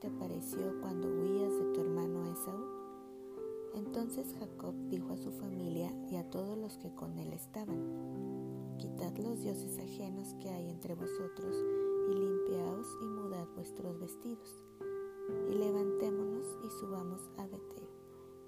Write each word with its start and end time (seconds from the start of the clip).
te 0.00 0.08
apareció 0.08 0.80
cuando 0.80 1.08
huías 1.08 1.52
de 1.58 1.72
tu 1.74 1.80
hermano 1.82 2.24
Esaú. 2.32 2.64
Entonces 3.74 4.34
Jacob 4.38 4.74
dijo 4.88 5.12
a 5.12 5.18
su 5.18 5.30
familia 5.30 5.92
y 6.10 6.16
a 6.16 6.28
todos 6.30 6.56
los 6.56 6.78
que 6.78 6.94
con 6.94 7.18
él 7.18 7.32
estaban, 7.32 8.10
Quitad 8.78 9.14
los 9.18 9.42
dioses 9.42 9.78
ajenos 9.78 10.34
que 10.40 10.48
hay 10.48 10.70
entre 10.70 10.94
vosotros, 10.94 11.54
y 12.10 12.14
limpiaos 12.14 12.86
y 13.02 13.04
mudad 13.08 13.46
vuestros 13.54 14.00
vestidos, 14.00 14.64
y 15.50 15.54
levantémonos 15.54 16.46
y 16.64 16.70
subamos 16.80 17.20
a 17.36 17.42
Betel, 17.42 17.86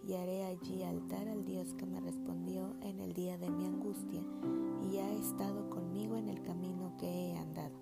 y 0.07 0.15
haré 0.15 0.45
allí 0.45 0.83
altar 0.85 1.29
al 1.29 1.45
Dios 1.45 1.75
que 1.75 1.85
me 1.85 2.01
respondió 2.01 2.75
en 2.81 3.01
el 3.01 3.13
día 3.13 3.37
de 3.37 3.51
mi 3.51 3.67
angustia, 3.67 4.23
y 4.91 4.97
ha 4.97 5.13
estado 5.13 5.69
conmigo 5.69 6.17
en 6.17 6.31
el 6.31 6.43
camino 6.43 6.95
que 6.99 7.07
he 7.07 7.37
andado. 7.37 7.82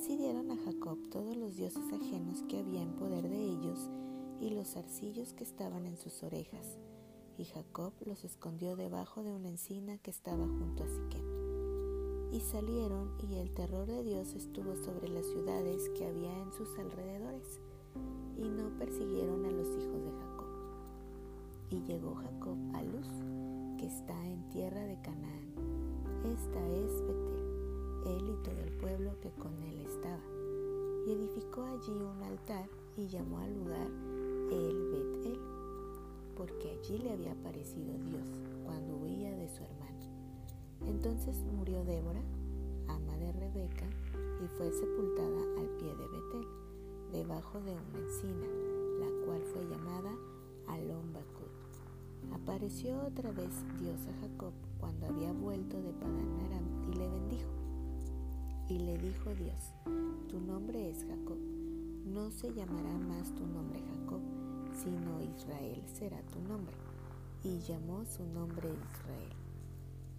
Así 0.00 0.16
dieron 0.16 0.48
a 0.52 0.56
Jacob 0.56 0.96
todos 1.10 1.36
los 1.36 1.56
dioses 1.56 1.82
ajenos 1.92 2.44
que 2.48 2.60
había 2.60 2.82
en 2.82 2.92
poder 2.92 3.28
de 3.28 3.36
ellos, 3.36 3.90
y 4.40 4.50
los 4.50 4.76
arcillos 4.76 5.32
que 5.32 5.42
estaban 5.42 5.86
en 5.86 5.96
sus 5.96 6.22
orejas, 6.22 6.78
y 7.36 7.46
Jacob 7.46 7.92
los 8.06 8.22
escondió 8.22 8.76
debajo 8.76 9.24
de 9.24 9.32
una 9.32 9.48
encina 9.48 9.98
que 9.98 10.12
estaba 10.12 10.46
junto 10.46 10.84
a 10.84 10.86
Siquem. 10.86 11.24
Y 12.30 12.38
salieron, 12.38 13.10
y 13.28 13.38
el 13.38 13.52
terror 13.52 13.88
de 13.88 14.04
Dios 14.04 14.34
estuvo 14.34 14.76
sobre 14.76 15.08
las 15.08 15.26
ciudades 15.26 15.88
que 15.98 16.06
había 16.06 16.42
en 16.42 16.52
sus 16.52 16.78
alrededores, 16.78 17.60
y 18.36 18.48
no 18.48 18.70
persiguieron 18.78 19.44
a 19.46 19.50
los 19.50 19.66
hijos 19.66 20.00
de 20.04 20.12
Jacob. 20.12 20.48
Y 21.70 21.82
llegó 21.82 22.14
Jacob 22.14 22.56
a 22.74 22.84
Luz, 22.84 23.08
que 23.76 23.86
está 23.86 24.26
en 24.28 24.48
tierra 24.50 24.84
de 24.84 25.00
Canaán. 25.00 25.54
Esta 26.22 26.68
es 26.68 27.02
Betel, 27.02 27.37
él 28.08 28.30
y 28.30 28.42
todo 28.42 28.60
el 28.60 28.72
pueblo 28.72 29.12
que 29.20 29.30
con 29.30 29.52
él 29.62 29.80
estaba. 29.80 30.22
Y 31.06 31.12
edificó 31.12 31.62
allí 31.62 31.92
un 31.92 32.22
altar 32.22 32.68
y 32.96 33.06
llamó 33.06 33.38
al 33.38 33.54
lugar 33.54 33.88
el 34.50 34.90
Betel, 34.90 35.38
porque 36.36 36.70
allí 36.70 36.98
le 36.98 37.12
había 37.12 37.32
aparecido 37.32 37.92
Dios 38.04 38.26
cuando 38.64 38.96
huía 38.96 39.30
de 39.36 39.48
su 39.48 39.62
hermano. 39.62 39.88
Entonces 40.86 41.36
murió 41.56 41.84
Débora, 41.84 42.22
ama 42.88 43.16
de 43.16 43.32
Rebeca, 43.32 43.86
y 44.42 44.48
fue 44.56 44.70
sepultada 44.72 45.40
al 45.58 45.68
pie 45.78 45.88
de 45.88 46.06
Betel, 46.08 46.46
debajo 47.12 47.60
de 47.60 47.72
una 47.72 47.98
encina, 47.98 48.46
la 49.00 49.26
cual 49.26 49.42
fue 49.52 49.64
llamada 49.64 50.10
Alon 50.68 51.08
Apareció 52.32 53.00
otra 53.06 53.30
vez 53.30 53.50
Dios 53.80 54.00
a 54.06 54.20
Jacob 54.20 54.52
cuando 54.80 55.06
había 55.06 55.32
vuelto 55.32 55.80
de 55.80 55.92
Padán 55.92 56.40
Aram 56.46 56.92
y 56.92 56.96
le 56.96 57.08
bendijo. 57.08 57.57
Y 58.68 58.78
le 58.80 58.98
dijo 58.98 59.34
Dios, 59.34 59.72
tu 60.28 60.38
nombre 60.40 60.90
es 60.90 60.98
Jacob, 61.04 61.38
no 62.04 62.30
se 62.30 62.52
llamará 62.52 62.98
más 62.98 63.34
tu 63.34 63.46
nombre 63.46 63.80
Jacob, 63.80 64.20
sino 64.74 65.22
Israel 65.22 65.82
será 65.94 66.20
tu 66.24 66.38
nombre. 66.40 66.76
Y 67.42 67.60
llamó 67.60 68.04
su 68.04 68.26
nombre 68.26 68.68
Israel. 68.68 69.32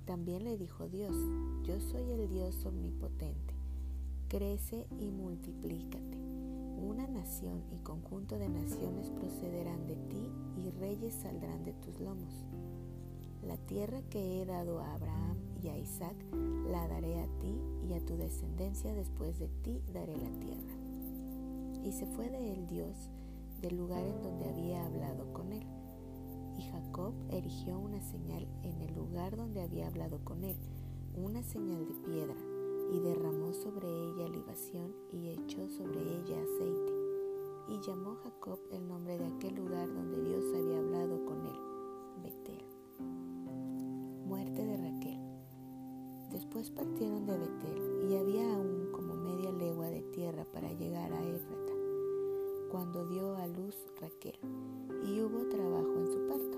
También 0.06 0.46
le 0.46 0.58
dijo 0.58 0.88
Dios, 0.88 1.16
yo 1.64 1.80
soy 1.80 2.10
el 2.10 2.28
Dios 2.28 2.66
omnipotente, 2.66 3.54
crece 4.30 4.88
y 5.00 5.12
multiplícate. 5.12 6.18
Una 6.82 7.06
nación 7.08 7.62
y 7.72 7.78
conjunto 7.84 8.40
de 8.40 8.50
naciones 8.50 9.12
procederán 9.12 9.86
de 9.86 9.96
ti 9.96 10.32
y 10.58 10.72
reyes 10.72 11.14
saldrán 11.14 11.64
de 11.66 11.74
tus 11.74 12.00
lomos. 12.00 12.46
La 13.46 13.58
tierra 13.58 14.02
que 14.10 14.42
he 14.42 14.46
dado 14.46 14.80
a 14.80 14.96
Abraham 14.96 15.38
y 15.62 15.68
a 15.70 15.78
Isaac 15.78 16.16
la 16.70 16.88
daré 16.88 17.20
a 17.20 17.28
ti 17.40 17.60
y 17.88 17.94
a 17.94 18.06
tu 18.06 18.16
descendencia 18.18 18.94
después 18.94 19.40
de 19.40 19.48
ti 19.64 19.82
daré 19.94 20.16
la 20.16 20.30
tierra. 20.40 20.74
Y 21.84 21.92
se 21.92 22.06
fue 22.06 22.30
de 22.30 22.54
él 22.54 22.68
Dios 22.68 23.10
del 23.62 23.78
lugar 23.78 24.06
en 24.06 24.22
donde 24.22 24.50
había 24.50 24.86
hablado 24.86 25.32
con 25.34 25.52
él. 25.52 25.66
Y 26.58 26.64
Jacob 26.64 27.14
erigió 27.30 27.80
una 27.80 28.02
señal 28.02 28.48
en 28.64 28.82
el 28.82 28.94
lugar 28.94 29.36
donde 29.36 29.62
había 29.62 29.88
hablado 29.88 30.20
con 30.24 30.44
él, 30.44 30.58
una 31.16 31.42
señal 31.44 31.88
de 31.88 31.94
piedra, 31.96 32.36
y 32.92 33.00
derramó 33.00 33.54
sobre 33.54 33.88
ella 33.88 34.28
libación 34.28 34.94
y 35.12 35.30
echó 35.30 35.68
sobre 35.70 36.02
ella 36.02 36.42
aceite. 36.42 36.94
Y 37.70 37.80
llamó 37.82 38.16
Jacob 38.24 38.60
el 38.72 38.88
nombre 38.88 39.18
de 39.18 39.26
aquel 39.26 39.56
lugar 39.56 39.88
donde 39.88 40.22
Dios 40.24 40.44
había 40.56 40.80
hablado 40.80 41.24
con 41.26 41.46
él, 41.46 41.69
Después 46.40 46.72
partieron 46.72 47.26
de 47.26 47.38
Betel 47.38 48.10
y 48.10 48.16
había 48.16 48.56
aún 48.56 48.88
como 48.94 49.14
media 49.14 49.52
legua 49.52 49.90
de 49.90 50.02
tierra 50.04 50.46
para 50.54 50.72
llegar 50.72 51.12
a 51.12 51.22
Éfrata 51.22 51.74
cuando 52.72 53.06
dio 53.08 53.36
a 53.36 53.46
luz 53.46 53.76
Raquel, 54.00 54.40
y 55.04 55.20
hubo 55.20 55.50
trabajo 55.50 55.98
en 55.98 56.08
su 56.08 56.28
parto. 56.30 56.58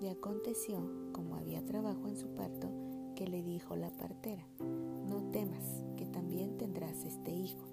Y 0.00 0.06
aconteció, 0.06 0.78
como 1.10 1.34
había 1.34 1.66
trabajo 1.66 2.06
en 2.06 2.16
su 2.16 2.28
parto, 2.36 2.70
que 3.16 3.26
le 3.26 3.42
dijo 3.42 3.74
la 3.74 3.90
partera, 3.96 4.46
no 4.60 5.28
temas, 5.32 5.82
que 5.96 6.06
también 6.06 6.56
tendrás 6.56 7.04
este 7.04 7.32
hijo. 7.32 7.66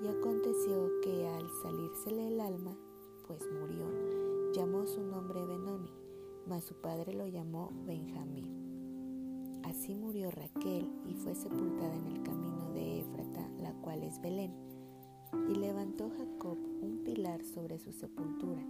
Y 0.00 0.06
aconteció 0.06 0.88
que 1.02 1.26
al 1.26 1.50
salírsele 1.64 2.28
el 2.28 2.40
alma, 2.40 2.76
pues 3.26 3.42
murió, 3.60 3.88
llamó 4.52 4.86
su 4.86 5.02
nombre 5.02 5.44
Benoni, 5.44 5.90
mas 6.46 6.62
su 6.62 6.74
padre 6.74 7.14
lo 7.14 7.26
llamó 7.26 7.72
Benjamín. 7.84 8.61
Así 9.64 9.94
murió 9.94 10.30
Raquel 10.30 10.90
y 11.08 11.14
fue 11.14 11.34
sepultada 11.34 11.94
en 11.94 12.06
el 12.06 12.22
camino 12.22 12.70
de 12.72 13.00
Éfrata, 13.00 13.48
la 13.60 13.72
cual 13.74 14.02
es 14.02 14.20
Belén 14.20 14.52
y 15.48 15.54
levantó 15.54 16.10
Jacob 16.10 16.58
un 16.82 17.02
pilar 17.04 17.42
sobre 17.42 17.78
su 17.78 17.92
sepultura. 17.92 18.62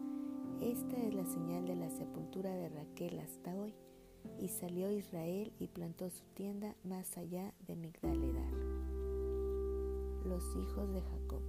Esta 0.60 0.96
es 0.96 1.14
la 1.14 1.26
señal 1.26 1.66
de 1.66 1.76
la 1.76 1.90
sepultura 1.90 2.54
de 2.54 2.68
Raquel 2.68 3.18
hasta 3.18 3.54
hoy. 3.54 3.74
Y 4.40 4.48
salió 4.48 4.90
Israel 4.92 5.52
y 5.58 5.66
plantó 5.66 6.08
su 6.08 6.22
tienda 6.34 6.76
más 6.84 7.18
allá 7.18 7.52
de 7.66 7.74
Migdaledar. 7.74 8.52
Los 10.24 10.44
hijos 10.56 10.92
de 10.92 11.00
Jacob. 11.00 11.40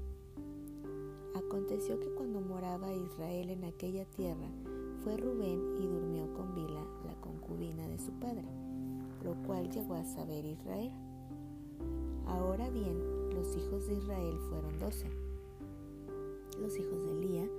Aconteció 1.36 2.00
que 2.00 2.10
cuando 2.16 2.42
moraba 2.42 2.92
Israel 2.92 3.52
en 3.52 3.66
aquella 3.66 4.06
tierra, 4.06 4.50
fue 5.04 5.18
Rubén 5.18 5.78
y 5.80 5.86
durmió 5.86 6.34
con 6.34 6.56
Bila, 6.56 6.84
la 7.06 7.14
concubina 7.22 7.88
de 7.88 8.00
su 8.00 8.12
padre, 8.14 8.48
lo 9.24 9.36
cual 9.44 9.70
llegó 9.70 9.96
a 9.96 10.04
saber 10.04 10.46
Israel. 10.46 10.92
Ahora 12.28 12.70
bien, 12.70 12.98
los 13.34 13.56
hijos 13.56 13.88
de 13.88 13.96
Israel 13.96 14.38
fueron 14.50 14.80
doce. 14.80 15.10
Los 16.60 16.78
hijos 16.78 17.06
de 17.06 17.16
Lía, 17.16 17.50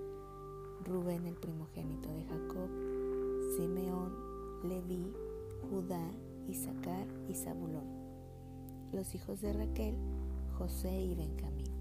Rubén 0.85 1.27
el 1.27 1.35
primogénito 1.35 2.09
de 2.09 2.25
Jacob, 2.25 2.69
Simeón, 3.57 4.13
Leví, 4.63 5.13
Judá, 5.71 6.11
Isaacar 6.49 7.07
y 7.29 7.35
Zabulón. 7.35 7.87
Los 8.93 9.15
hijos 9.15 9.41
de 9.41 9.53
Raquel, 9.53 9.95
José 10.59 11.03
y 11.03 11.15
Benjamín. 11.15 11.73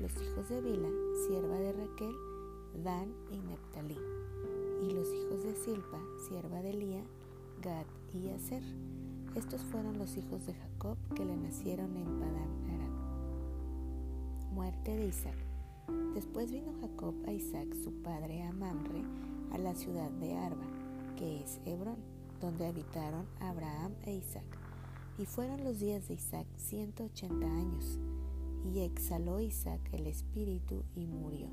Los 0.00 0.12
hijos 0.20 0.48
de 0.48 0.60
Bila, 0.60 0.88
sierva 1.26 1.58
de 1.58 1.72
Raquel, 1.72 2.14
Dan 2.82 3.12
y 3.30 3.38
Neptalí. 3.38 3.98
Y 4.82 4.90
los 4.92 5.08
hijos 5.12 5.44
de 5.44 5.54
Silpa, 5.54 6.00
sierva 6.28 6.62
de 6.62 6.72
Lía, 6.72 7.04
Gad 7.62 7.86
y 8.14 8.30
Aser. 8.30 8.62
Estos 9.34 9.62
fueron 9.62 9.98
los 9.98 10.16
hijos 10.16 10.46
de 10.46 10.54
Jacob 10.54 10.96
que 11.14 11.24
le 11.24 11.36
nacieron 11.36 11.96
en 11.96 12.04
Padán 12.04 12.50
Aram. 12.68 14.54
Muerte 14.54 14.96
de 14.96 15.06
Isaac. 15.06 15.36
Después 16.14 16.52
vino 16.52 16.72
Jacob 16.80 17.14
a 17.26 17.32
Isaac, 17.32 17.74
su 17.74 17.92
padre, 18.02 18.42
a 18.42 18.52
Mamre, 18.52 19.02
a 19.52 19.58
la 19.58 19.74
ciudad 19.74 20.10
de 20.10 20.34
Arba, 20.34 20.66
que 21.16 21.40
es 21.42 21.60
Hebrón, 21.64 21.96
donde 22.40 22.66
habitaron 22.66 23.26
Abraham 23.40 23.92
e 24.04 24.14
Isaac. 24.16 24.58
Y 25.18 25.24
fueron 25.24 25.64
los 25.64 25.80
días 25.80 26.08
de 26.08 26.14
Isaac 26.14 26.46
ciento 26.56 27.04
ochenta 27.04 27.46
años. 27.46 27.98
Y 28.64 28.80
exhaló 28.80 29.40
Isaac 29.40 29.80
el 29.92 30.06
espíritu 30.06 30.84
y 30.94 31.06
murió. 31.06 31.48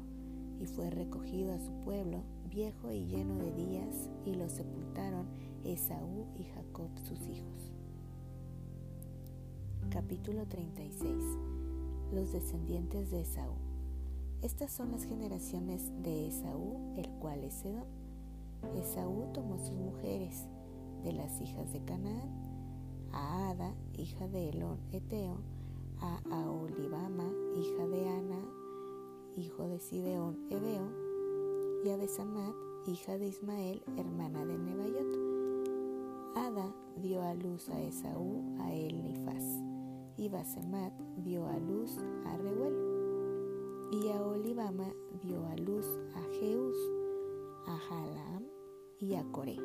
Y 0.60 0.66
fue 0.66 0.89
recogido 0.89 1.54
a 1.54 1.60
su 1.60 1.72
pueblo, 1.86 2.24
viejo 2.50 2.92
y 2.92 3.06
lleno 3.06 3.38
de 3.38 3.54
días, 3.54 4.10
y 4.25 4.36
lo 4.36 4.50
sepultaron 4.50 5.25
Esaú 5.74 6.25
y 6.36 6.45
Jacob 6.45 6.89
sus 6.98 7.27
hijos. 7.27 7.71
Capítulo 9.92 10.48
36 10.48 11.16
Los 12.12 12.31
descendientes 12.31 13.12
de 13.12 13.21
Esaú 13.21 13.54
Estas 14.42 14.71
son 14.71 14.92
las 14.92 15.04
generaciones 15.04 15.92
de 16.01 16.27
Esaú, 16.27 16.95
el 16.98 17.07
cual 17.19 17.44
es 17.44 17.63
Edom. 17.66 17.86
Esaú 18.80 19.31
tomó 19.31 19.60
sus 19.60 19.77
mujeres 19.77 20.48
de 21.04 21.13
las 21.13 21.39
hijas 21.39 21.72
de 21.72 21.86
Canaán, 21.86 22.31
a 23.12 23.51
Ada, 23.51 23.75
hija 23.94 24.27
de 24.27 24.50
Elón 24.50 24.80
Eteo, 24.92 25.38
a 26.00 26.19
Aolibama, 26.31 27.31
hija 27.56 27.88
de 27.88 28.10
Ana, 28.10 28.42
hijo 29.38 29.68
de 29.68 29.80
Sibeón 29.80 30.48
Ebeo, 30.50 30.89
y 31.86 31.92
a 31.92 31.98
Besamat, 31.98 32.56
hija 32.88 33.19
de 33.19 33.27
Ismael, 33.27 33.83
hermana 33.98 34.45
de 34.45 34.57
Nebayot. 34.57 35.19
Ada 36.50 36.74
dio 36.96 37.22
a 37.22 37.36
luz 37.36 37.69
a 37.69 37.80
Esaú, 37.80 38.42
a 38.60 38.74
Elifaz, 38.74 39.44
y 40.18 40.30
Basemat 40.30 40.92
dio 41.18 41.46
a 41.46 41.60
luz 41.60 41.96
a 42.25 42.38
Reuel, 42.38 42.74
y 43.92 44.10
a 44.10 44.24
Olibama 44.24 44.92
dio 45.22 45.46
a 45.46 45.56
luz 45.57 45.86
a 46.16 46.22
Jeús, 46.40 46.75
a 47.68 47.78
Jalam 47.78 48.48
y 49.00 49.13
a 49.13 49.24
Coré. 49.31 49.57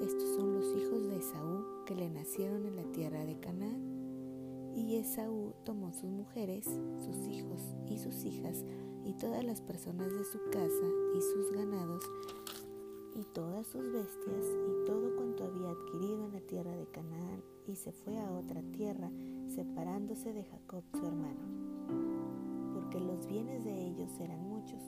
Estos 0.00 0.34
son 0.34 0.54
los 0.54 0.66
hijos 0.76 1.06
de 1.06 1.18
Esaú 1.18 1.64
que 1.86 1.94
le 1.94 2.10
nacieron 2.10 2.66
en 2.66 2.74
la 2.74 2.90
tierra 2.90 3.24
de 3.24 3.38
Canaán. 3.38 4.72
Y 4.74 4.96
Esaú 4.96 5.54
tomó 5.62 5.92
sus 5.92 6.10
mujeres, 6.10 6.64
sus 6.64 7.28
hijos 7.28 7.62
y 7.86 7.98
sus 7.98 8.24
hijas, 8.24 8.64
y 9.04 9.12
todas 9.12 9.44
las 9.44 9.60
personas 9.60 10.12
de 10.12 10.24
su 10.24 10.38
casa 10.50 10.88
y 11.16 11.20
sus 11.20 11.52
ganados, 11.52 12.02
y 13.14 13.24
todas 13.34 13.66
sus 13.66 13.82
bestias, 13.92 14.46
y 14.46 14.86
todo 14.86 15.14
cuanto 15.16 15.44
había 15.44 15.70
adquirido 15.70 16.24
en 16.26 16.32
la 16.32 16.40
tierra 16.40 16.74
de 16.76 16.86
Canaán, 16.86 17.42
y 17.66 17.76
se 17.76 17.92
fue 17.92 18.18
a 18.18 18.30
otra 18.32 18.62
tierra, 18.72 19.10
separándose 19.48 20.32
de 20.32 20.44
Jacob 20.44 20.82
su 20.92 21.06
hermano. 21.06 21.40
Porque 22.74 23.00
los 23.00 23.26
bienes 23.26 23.64
de 23.64 23.86
ellos 23.86 24.10
eran 24.20 24.42
muchos, 24.48 24.80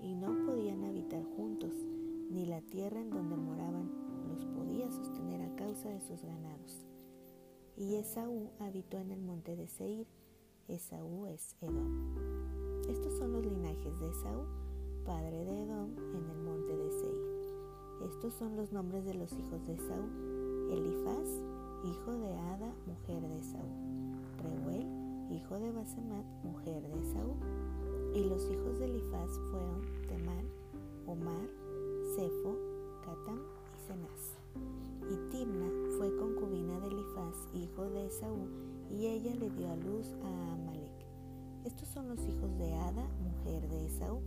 y 0.00 0.14
no 0.14 0.46
podían 0.46 0.84
habitar 0.84 1.24
juntos, 1.36 1.72
ni 2.30 2.46
la 2.46 2.60
tierra 2.62 3.00
en 3.00 3.10
donde 3.10 3.36
moraban 3.36 3.90
los 4.28 4.44
podía 4.44 4.90
sostener 4.90 5.42
a 5.42 5.56
causa 5.56 5.88
de 5.88 6.00
sus 6.00 6.22
ganados. 6.22 6.86
Y 7.76 7.94
Esaú 7.94 8.50
habitó 8.58 8.98
en 8.98 9.12
el 9.12 9.20
monte 9.20 9.56
de 9.56 9.68
Seir. 9.68 10.06
Esaú 10.66 11.26
es 11.26 11.56
Edom. 11.60 12.16
Estos 12.88 13.16
son 13.18 13.32
los 13.32 13.46
linajes 13.46 13.98
de 14.00 14.08
Esaú, 14.10 14.44
padre 15.04 15.44
de 15.44 15.62
Edom, 15.62 15.90
en 15.96 16.30
el 16.30 16.38
monte 16.42 16.76
de 16.76 16.90
Seir. 16.90 17.17
Estos 18.18 18.34
son 18.34 18.56
los 18.56 18.72
nombres 18.72 19.04
de 19.04 19.14
los 19.14 19.32
hijos 19.32 19.64
de 19.64 19.74
Esaú. 19.74 20.72
Elifaz, 20.72 21.28
hijo 21.84 22.10
de 22.18 22.34
Ada, 22.34 22.74
mujer 22.84 23.22
de 23.22 23.38
Esaú. 23.38 23.70
Reuel, 24.42 25.30
hijo 25.30 25.60
de 25.60 25.70
Basemat, 25.70 26.26
mujer 26.42 26.82
de 26.82 27.00
Esaú. 27.00 27.36
Y 28.16 28.24
los 28.24 28.42
hijos 28.50 28.76
de 28.80 28.86
Elifaz 28.86 29.30
fueron 29.52 29.82
Temán, 30.08 30.48
Omar, 31.06 31.48
Cefo, 32.16 32.56
Catam 33.04 33.38
y 33.38 33.86
Cenaz. 33.86 34.34
Y 35.12 35.30
Timna 35.30 35.70
fue 35.96 36.12
concubina 36.16 36.80
de 36.80 36.88
Elifaz, 36.88 37.36
hijo 37.54 37.88
de 37.88 38.06
Esaú, 38.06 38.48
y 38.90 39.06
ella 39.06 39.32
le 39.36 39.48
dio 39.50 39.70
a 39.70 39.76
luz 39.76 40.12
a 40.24 40.54
Amalek. 40.54 41.06
Estos 41.64 41.86
son 41.86 42.08
los 42.08 42.18
hijos 42.26 42.58
de 42.58 42.74
Ada, 42.74 43.08
mujer 43.22 43.68
de 43.68 43.86
Esaú. 43.86 44.22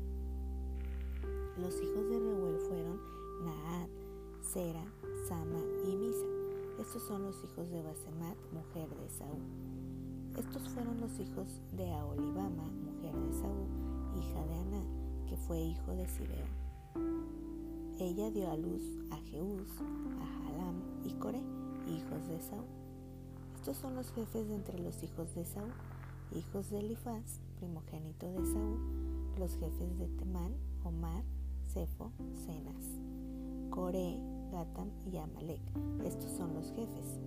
Los 1.57 1.75
hijos 1.81 2.09
de 2.09 2.19
Reuel 2.19 2.57
fueron 2.69 3.20
Naad, 3.43 3.89
Sera, 4.41 4.83
Sama 5.27 5.59
y 5.85 5.95
Misa. 5.95 6.25
Estos 6.79 7.03
son 7.03 7.23
los 7.23 7.35
hijos 7.43 7.69
de 7.69 7.81
Basemat, 7.81 8.37
mujer 8.53 8.89
de 8.89 9.05
Esaú. 9.05 9.39
Estos 10.37 10.69
fueron 10.69 11.01
los 11.01 11.19
hijos 11.19 11.47
de 11.73 11.91
Aolibama, 11.91 12.63
mujer 12.63 13.15
de 13.15 13.29
Esaú, 13.29 13.67
hija 14.17 14.45
de 14.45 14.53
Aná, 14.53 14.83
que 15.27 15.37
fue 15.37 15.59
hijo 15.59 15.91
de 15.95 16.07
Sibeón. 16.07 16.61
Ella 17.99 18.31
dio 18.31 18.49
a 18.49 18.57
luz 18.57 18.81
a 19.11 19.17
Jeús, 19.17 19.69
a 19.79 20.25
Jalam 20.43 20.81
y 21.05 21.13
Coré, 21.13 21.41
hijos 21.87 22.27
de 22.27 22.39
Saúl. 22.41 22.65
Estos 23.55 23.77
son 23.77 23.95
los 23.95 24.11
jefes 24.11 24.47
de 24.47 24.55
entre 24.55 24.79
los 24.79 25.03
hijos 25.03 25.33
de 25.35 25.45
Saúl, 25.45 25.71
hijos 26.35 26.69
de 26.69 26.79
Elifaz, 26.79 27.39
primogénito 27.57 28.31
de 28.31 28.45
Saúl, 28.45 28.79
los 29.37 29.55
jefes 29.57 29.99
de 29.99 30.07
Temán, 30.17 30.55
Omar, 30.83 31.23
Cefo, 31.73 32.11
Cenas, 32.45 33.01
Coré, 33.71 34.19
Gatam 34.51 34.91
y 35.11 35.17
Amalek. 35.17 35.61
Estos 36.03 36.29
son 36.31 36.53
los 36.53 36.71
jefes 36.73 37.19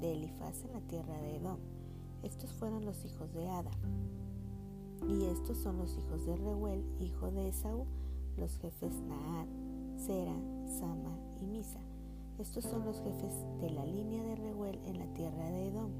de 0.00 0.14
Elifaz 0.14 0.64
en 0.64 0.72
la 0.72 0.80
tierra 0.80 1.14
de 1.20 1.36
Edom. 1.36 1.58
Estos 2.22 2.50
fueron 2.54 2.86
los 2.86 3.04
hijos 3.04 3.32
de 3.34 3.46
Ada. 3.46 3.70
Y 5.06 5.24
estos 5.24 5.58
son 5.58 5.76
los 5.76 5.96
hijos 5.98 6.24
de 6.24 6.36
Reuel, 6.36 6.82
hijo 6.98 7.30
de 7.30 7.48
Esaú, 7.48 7.84
los 8.38 8.56
jefes 8.58 8.94
Naad, 9.02 9.46
Sera, 9.98 10.34
Sama 10.78 11.18
y 11.40 11.44
Misa. 11.44 11.80
Estos 12.38 12.64
son 12.64 12.86
los 12.86 12.98
jefes 13.00 13.34
de 13.60 13.70
la 13.70 13.84
línea 13.84 14.24
de 14.24 14.36
Reuel 14.36 14.80
en 14.86 14.98
la 14.98 15.12
tierra 15.12 15.50
de 15.50 15.68
Edom. 15.68 15.90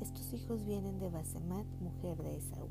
Estos 0.00 0.32
hijos 0.32 0.64
vienen 0.64 0.98
de 0.98 1.08
Basemat, 1.08 1.66
mujer 1.80 2.20
de 2.20 2.36
Esaú. 2.36 2.68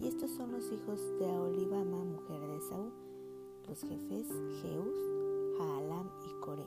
Y 0.00 0.06
estos 0.06 0.30
son 0.30 0.52
los 0.52 0.64
hijos 0.72 0.98
de 1.20 1.26
Aolibama, 1.26 2.04
mujer 2.04 2.40
de 2.40 2.56
Esaú, 2.56 3.07
los 3.68 3.80
jefes 3.82 4.26
Jeús, 4.62 5.60
Haalam 5.60 6.08
y 6.24 6.40
Coré. 6.40 6.66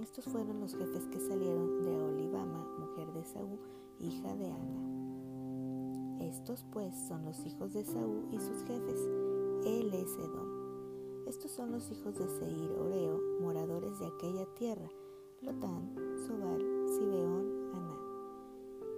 Estos 0.00 0.24
fueron 0.26 0.60
los 0.60 0.74
jefes 0.74 1.06
que 1.08 1.18
salieron 1.18 1.82
de 1.82 1.96
Aolibama, 1.96 2.66
mujer 2.78 3.12
de 3.12 3.20
Esaú, 3.20 3.58
hija 3.98 4.36
de 4.36 4.46
Ana. 4.46 6.20
Estos 6.20 6.64
pues 6.70 6.94
son 7.08 7.24
los 7.24 7.44
hijos 7.44 7.72
de 7.72 7.80
Esaú 7.80 8.28
y 8.30 8.38
sus 8.38 8.62
jefes. 8.62 9.00
Él 9.64 9.92
es 9.92 10.14
Edom. 10.14 11.26
Estos 11.26 11.50
son 11.50 11.72
los 11.72 11.90
hijos 11.90 12.16
de 12.16 12.28
Seir, 12.28 12.70
Oreo, 12.72 13.20
moradores 13.40 13.98
de 13.98 14.06
aquella 14.06 14.46
tierra, 14.54 14.88
Lotán, 15.42 15.94
Sobal, 16.26 16.60
Sibeón, 16.88 17.72
Aná, 17.74 17.98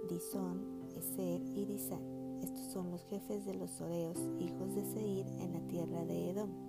Disón, 0.07 0.61
Eser 0.95 1.41
y 1.55 1.65
Disán. 1.65 2.01
Estos 2.41 2.71
son 2.71 2.91
los 2.91 3.03
jefes 3.05 3.45
de 3.45 3.55
los 3.55 3.81
Oreos, 3.81 4.17
hijos 4.39 4.75
de 4.75 4.85
Seir, 4.85 5.25
en 5.39 5.53
la 5.53 5.67
tierra 5.67 6.05
de 6.05 6.31
Edom. 6.31 6.62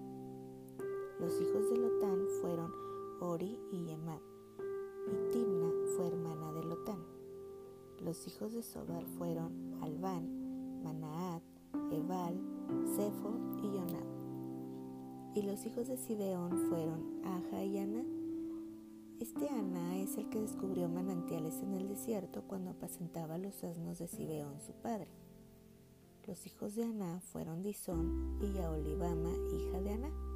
Los 1.21 1.41
hijos 1.41 1.71
de 1.71 1.79
Lotán 1.79 2.27
fueron 2.41 2.73
Ori 3.21 3.57
y 3.71 3.85
Yemab, 3.85 4.21
y 5.07 5.33
Timna 5.33 5.71
fue 5.95 6.09
hermana 6.09 6.53
de 6.53 6.65
Lotán. 6.65 6.99
Los 8.05 8.27
hijos 8.27 8.53
de 8.53 8.65
Sobal 8.65 9.07
fueron 9.17 9.79
Albán, 9.81 10.83
Manaat, 10.83 11.43
Ebal, 11.93 12.37
Sefo 12.97 13.33
y 13.63 13.77
Yonab. 13.77 15.35
Y 15.37 15.43
los 15.43 15.65
hijos 15.65 15.87
de 15.87 15.97
Sibeón 15.97 16.69
fueron 16.69 17.25
Aja 17.25 17.63
y 17.63 17.79
Ana. 17.79 18.05
Este 19.21 19.49
Ana 19.49 19.99
es 19.99 20.19
el 20.19 20.29
que 20.31 20.41
descubrió 20.41 20.89
manantiales 20.89 21.63
en 21.63 21.75
el 21.75 21.87
desierto 21.87 22.43
cuando 22.49 22.73
apacentaba 22.73 23.39
los 23.39 23.63
asnos 23.63 24.01
de 24.01 24.09
Sibeón, 24.09 24.61
su 24.61 24.73
padre. 24.73 25.09
Los 26.27 26.45
hijos 26.47 26.75
de 26.75 26.85
Aná 26.85 27.21
fueron 27.21 27.63
Disón 27.63 28.39
y 28.41 28.59
Aolibama, 28.59 29.31
hija 29.57 29.81
de 29.81 29.93
Aná. 29.93 30.34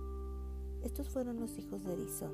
Estos 0.82 1.08
fueron 1.08 1.40
los 1.40 1.58
hijos 1.58 1.82
de 1.82 1.96
Disón, 1.96 2.32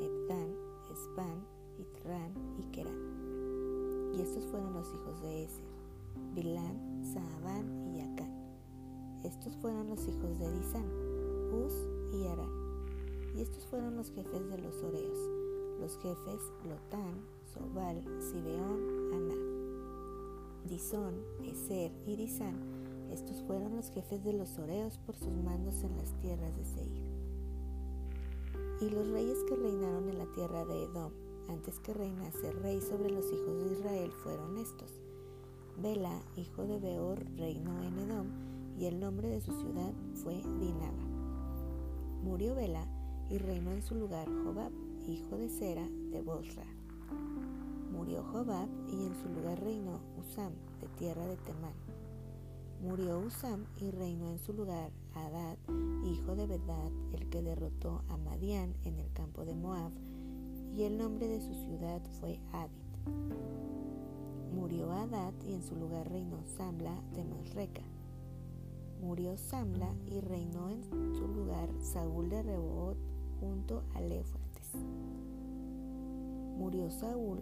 Edgan, 0.00 0.52
Esban, 0.90 1.46
Itran 1.78 2.32
y 2.58 2.64
Kerán. 2.72 4.12
Y 4.16 4.20
estos 4.20 4.44
fueron 4.46 4.72
los 4.74 4.92
hijos 4.92 5.22
de 5.22 5.44
Eser, 5.44 5.64
Bilán, 6.34 7.04
Saabán 7.04 7.94
y 7.94 8.00
Acán. 8.00 8.32
Estos 9.22 9.56
fueron 9.58 9.88
los 9.88 10.00
hijos 10.08 10.38
de 10.40 10.50
Disán, 10.52 10.86
Uz 11.52 11.72
y 12.12 12.26
Arán. 12.26 12.50
Y 13.36 13.42
estos 13.42 13.64
fueron 13.66 13.96
los 13.96 14.10
jefes 14.10 14.48
de 14.50 14.58
los 14.58 14.82
Oreos, 14.82 15.18
los 15.80 15.96
jefes 15.98 16.40
Lotán, 16.68 17.24
Sobal, 17.52 18.02
Sibeón, 18.20 19.14
Aná. 19.14 20.68
Disón, 20.68 21.14
Eser 21.44 21.92
y 22.06 22.16
Disán, 22.16 22.58
estos 23.12 23.40
fueron 23.44 23.76
los 23.76 23.90
jefes 23.90 24.24
de 24.24 24.32
los 24.32 24.58
Oreos 24.58 24.98
por 24.98 25.14
sus 25.14 25.32
mandos 25.32 25.84
en 25.84 25.96
las 25.96 26.12
tierras 26.20 26.56
de 26.56 26.64
Seir. 26.64 27.13
Y 28.84 28.90
los 28.90 29.08
reyes 29.08 29.42
que 29.48 29.56
reinaron 29.56 30.10
en 30.10 30.18
la 30.18 30.26
tierra 30.26 30.66
de 30.66 30.82
Edom, 30.82 31.10
antes 31.48 31.80
que 31.80 31.94
reinase 31.94 32.52
rey 32.52 32.82
sobre 32.82 33.10
los 33.10 33.24
hijos 33.32 33.64
de 33.64 33.72
Israel, 33.72 34.12
fueron 34.22 34.58
estos. 34.58 35.00
Bela, 35.80 36.20
hijo 36.36 36.66
de 36.66 36.78
Beor, 36.78 37.24
reinó 37.38 37.82
en 37.82 37.98
Edom, 37.98 38.26
y 38.78 38.84
el 38.84 39.00
nombre 39.00 39.28
de 39.28 39.40
su 39.40 39.52
ciudad 39.52 39.90
fue 40.22 40.34
Dinaba. 40.34 41.02
Murió 42.22 42.54
Bela 42.54 42.86
y 43.30 43.38
reinó 43.38 43.72
en 43.72 43.80
su 43.80 43.94
lugar 43.94 44.28
Jobab, 44.44 44.72
hijo 45.08 45.38
de 45.38 45.48
Sera 45.48 45.88
de 46.10 46.20
Bosra. 46.20 46.66
Murió 47.90 48.22
Jobab 48.22 48.68
y 48.88 49.06
en 49.06 49.14
su 49.14 49.30
lugar 49.30 49.60
reinó 49.60 49.98
Usam, 50.20 50.52
de 50.82 50.88
tierra 50.98 51.24
de 51.24 51.38
Temán. 51.38 51.83
Murió 52.84 53.18
Usam 53.18 53.64
y 53.80 53.90
reinó 53.90 54.30
en 54.30 54.38
su 54.38 54.52
lugar 54.52 54.92
Adad, 55.14 55.56
hijo 56.04 56.36
de 56.36 56.46
Bedad, 56.46 56.92
el 57.12 57.28
que 57.30 57.42
derrotó 57.42 58.02
a 58.08 58.16
Madián 58.16 58.74
en 58.84 58.98
el 58.98 59.10
campo 59.12 59.44
de 59.44 59.56
Moab, 59.56 59.90
y 60.76 60.84
el 60.84 60.98
nombre 60.98 61.26
de 61.26 61.40
su 61.40 61.54
ciudad 61.54 62.00
fue 62.20 62.38
Adit. 62.52 63.16
Murió 64.54 64.92
Adad 64.92 65.32
y 65.48 65.54
en 65.54 65.62
su 65.62 65.74
lugar 65.74 66.08
reinó 66.08 66.44
Samla 66.56 67.02
de 67.14 67.24
Masreca 67.24 67.82
murió 69.04 69.36
Samla 69.36 69.94
y 70.06 70.20
reinó 70.20 70.70
en 70.70 70.82
su 71.14 71.28
lugar 71.28 71.68
Saúl 71.80 72.30
de 72.30 72.42
Reboot 72.42 72.96
junto 73.38 73.82
a 73.94 74.00
Éufrates. 74.00 74.72
Murió 76.58 76.90
Saúl 76.90 77.40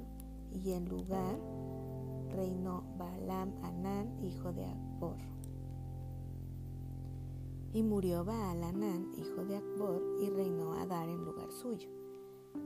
y 0.53 0.73
en 0.73 0.89
lugar 0.89 1.39
reinó 2.31 2.83
Balaam 2.99 3.53
Anán, 3.63 4.13
hijo 4.25 4.53
de 4.53 4.67
Akbor. 4.67 5.32
Y 7.75 7.83
murió 7.83 8.23
Baal 8.23 8.62
Anán, 8.64 9.11
hijo 9.17 9.45
de 9.47 9.57
Akbor, 9.57 10.02
y 10.21 10.29
reinó 10.29 10.75
Adar 10.75 11.09
en 11.09 11.25
lugar 11.25 11.50
suyo. 11.50 11.88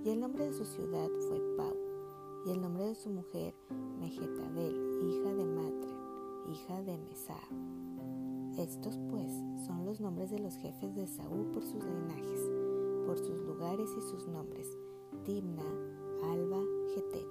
Y 0.05 0.11
el 0.11 0.19
nombre 0.19 0.47
de 0.47 0.53
su 0.53 0.65
ciudad 0.65 1.09
fue 1.29 1.41
Pau. 1.57 1.77
y 2.45 2.51
el 2.51 2.61
nombre 2.61 2.87
de 2.87 2.95
su 2.95 3.11
mujer 3.11 3.55
Mejetabel, 3.99 4.75
hija 5.03 5.35
de 5.35 5.45
Matren, 5.45 5.97
hija 6.49 6.83
de 6.83 6.99
Mesah. 6.99 7.49
Estos 8.59 8.99
pues 9.11 9.31
son 9.67 9.85
los 9.85 10.01
nombres 10.01 10.31
de 10.31 10.39
los 10.39 10.57
jefes 10.57 10.95
de 10.95 11.07
Saúl 11.07 11.47
por 11.53 11.63
sus 11.63 11.85
linajes, 11.85 12.51
por 13.07 13.19
sus 13.19 13.39
lugares 13.41 13.91
y 13.97 14.01
sus 14.01 14.27
nombres, 14.27 14.67
Timna, 15.25 15.65
Alba, 16.31 16.63
Getet, 16.95 17.27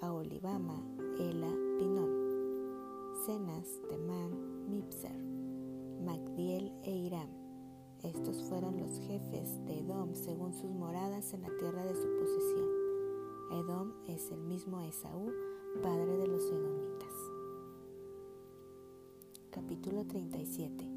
Aolibama, 0.00 0.82
Ela, 1.18 1.52
Pinón, 1.78 2.10
Cenas, 3.24 3.80
Temán, 3.88 4.68
Mipser, 4.70 5.23
Magdiel 6.04 6.70
e 6.82 6.90
Iram. 6.90 7.28
Estos 8.02 8.42
fueron 8.44 8.78
los 8.78 8.98
jefes 9.00 9.64
de 9.64 9.78
Edom 9.78 10.14
según 10.14 10.52
sus 10.52 10.70
moradas 10.70 11.32
en 11.32 11.40
la 11.42 11.48
tierra 11.58 11.82
de 11.84 11.94
su 11.94 12.06
posesión. 12.18 12.68
Edom 13.52 13.92
es 14.06 14.30
el 14.30 14.42
mismo 14.42 14.80
Esaú, 14.82 15.32
padre 15.82 16.18
de 16.18 16.26
los 16.26 16.44
edomitas. 16.50 17.14
Capítulo 19.50 20.04
37 20.06 20.90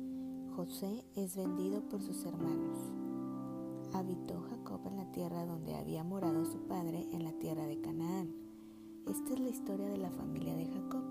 José 0.58 1.06
es 1.16 1.38
vendido 1.38 1.82
por 1.88 2.02
sus 2.02 2.26
hermanos. 2.26 2.78
Habitó 3.94 4.42
Jacob 4.50 4.82
en 4.88 4.98
la 4.98 5.10
tierra 5.12 5.46
donde 5.46 5.76
había 5.76 6.04
morado 6.04 6.44
su 6.44 6.60
padre, 6.68 7.08
en 7.14 7.24
la 7.24 7.32
tierra 7.34 7.66
de 7.66 7.80
Canaán. 7.80 8.36
Esta 9.08 9.34
es 9.34 9.40
la 9.40 9.50
historia 9.50 9.88
de 9.88 9.98
la 9.98 10.12
familia 10.12 10.56
de 10.56 10.66
Jacob. 10.66 11.04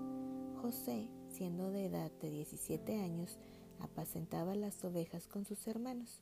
José, 0.61 1.09
siendo 1.29 1.71
de 1.71 1.85
edad 1.85 2.11
de 2.21 2.29
17 2.29 2.99
años, 3.01 3.39
apacentaba 3.79 4.55
las 4.55 4.83
ovejas 4.83 5.27
con 5.27 5.45
sus 5.45 5.67
hermanos. 5.67 6.21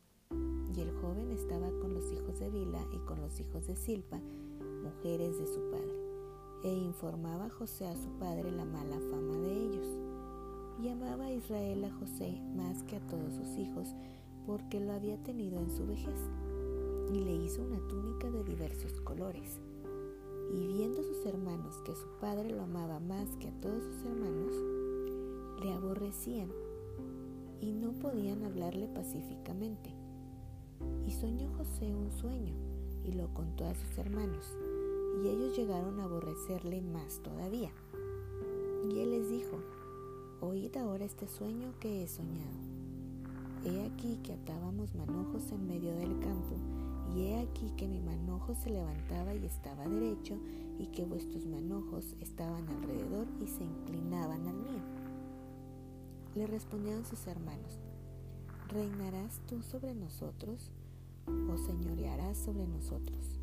Y 0.76 0.82
el 0.82 0.92
joven 1.02 1.32
estaba 1.32 1.70
con 1.80 1.94
los 1.94 2.12
hijos 2.12 2.40
de 2.40 2.50
Bila 2.50 2.86
y 2.92 2.98
con 3.06 3.22
los 3.22 3.40
hijos 3.40 3.68
de 3.68 3.76
Silpa, 3.76 4.20
mujeres 4.84 5.38
de 5.38 5.48
su 5.48 5.70
padre, 5.72 5.96
e 6.64 6.74
informaba 6.74 7.50
José 7.50 7.88
a 7.88 7.96
su 7.96 8.10
padre 8.20 8.52
la 8.52 8.66
mala 8.66 9.00
fama 9.12 9.38
de 9.38 9.54
ellos. 9.54 9.88
Y 10.82 10.90
amaba 10.90 11.26
a 11.26 11.32
Israel 11.32 11.86
a 11.86 11.94
José 11.94 12.42
más 12.56 12.84
que 12.84 12.98
a 12.98 13.08
todos 13.08 13.34
sus 13.34 13.58
hijos, 13.58 13.96
porque 14.46 14.80
lo 14.80 14.92
había 14.92 15.18
tenido 15.24 15.60
en 15.60 15.72
su 15.72 15.86
vejez, 15.86 16.20
y 17.14 17.20
le 17.20 17.36
hizo 17.36 17.62
una 17.62 17.80
túnica 17.88 18.30
de 18.30 18.44
diversos 18.44 19.00
colores. 19.02 19.60
Y 20.54 20.68
viendo 20.68 21.02
sus 21.04 21.26
hermanos 21.26 21.82
que 21.86 21.96
su 21.96 22.08
padre 22.20 22.50
lo 22.50 22.64
amaba 22.64 23.00
más 23.00 23.30
que 23.38 23.48
a 23.48 23.62
todos 23.62 23.84
sus 23.84 24.06
hermanos, 24.06 24.54
le 25.64 25.74
aborrecían 25.74 26.52
y 27.65 27.72
no 27.74 27.93
podían 27.93 28.43
hablarle 28.43 28.88
pacíficamente. 28.88 29.89
Y 31.07 31.12
soñó 31.12 31.50
José 31.57 31.95
un 31.95 32.12
sueño 32.12 32.53
y 33.03 33.13
lo 33.13 33.34
contó 33.34 33.65
a 33.65 33.74
sus 33.74 33.98
hermanos, 33.98 34.45
y 35.24 35.27
ellos 35.27 35.57
llegaron 35.57 36.00
a 36.00 36.03
aborrecerle 36.03 36.81
más 36.81 37.22
todavía. 37.24 37.72
Y 38.89 39.00
él 39.00 39.12
les 39.12 39.29
dijo, 39.29 39.57
Oíd 40.41 40.75
ahora 40.77 41.05
este 41.05 41.27
sueño 41.27 41.74
que 41.79 42.03
he 42.03 42.07
soñado. 42.07 42.60
He 43.63 43.84
aquí 43.84 44.19
que 44.24 44.34
atábamos 44.34 44.93
manojos 44.93 45.51
en 45.51 45.65
medio 45.67 45.95
del 45.95 46.19
campo, 46.19 46.55
y 47.15 47.24
he 47.24 47.39
aquí 47.39 47.72
que 47.77 47.88
mi 47.88 48.00
manojo 48.00 48.53
se 48.53 48.69
levantaba 48.69 49.34
y 49.34 49.45
estaba 49.45 49.88
derecho, 49.88 50.38
y 50.77 50.88
que 50.88 51.03
vuestros 51.03 51.45
manojos 51.48 52.15
estaban 52.19 52.67
alrededor 52.67 53.27
y 53.41 53.48
se 53.48 53.63
inclinaban 53.63 54.45
al 54.48 54.55
mío. 54.55 54.95
Le 56.36 56.48
respondieron 56.48 57.06
sus 57.06 57.27
hermanos, 57.27 57.80
¿reinarás 58.68 59.39
tú 59.48 59.62
sobre 59.62 59.96
nosotros 59.96 60.70
o 61.50 61.58
señorearás 61.58 62.38
sobre 62.38 62.68
nosotros? 62.68 63.39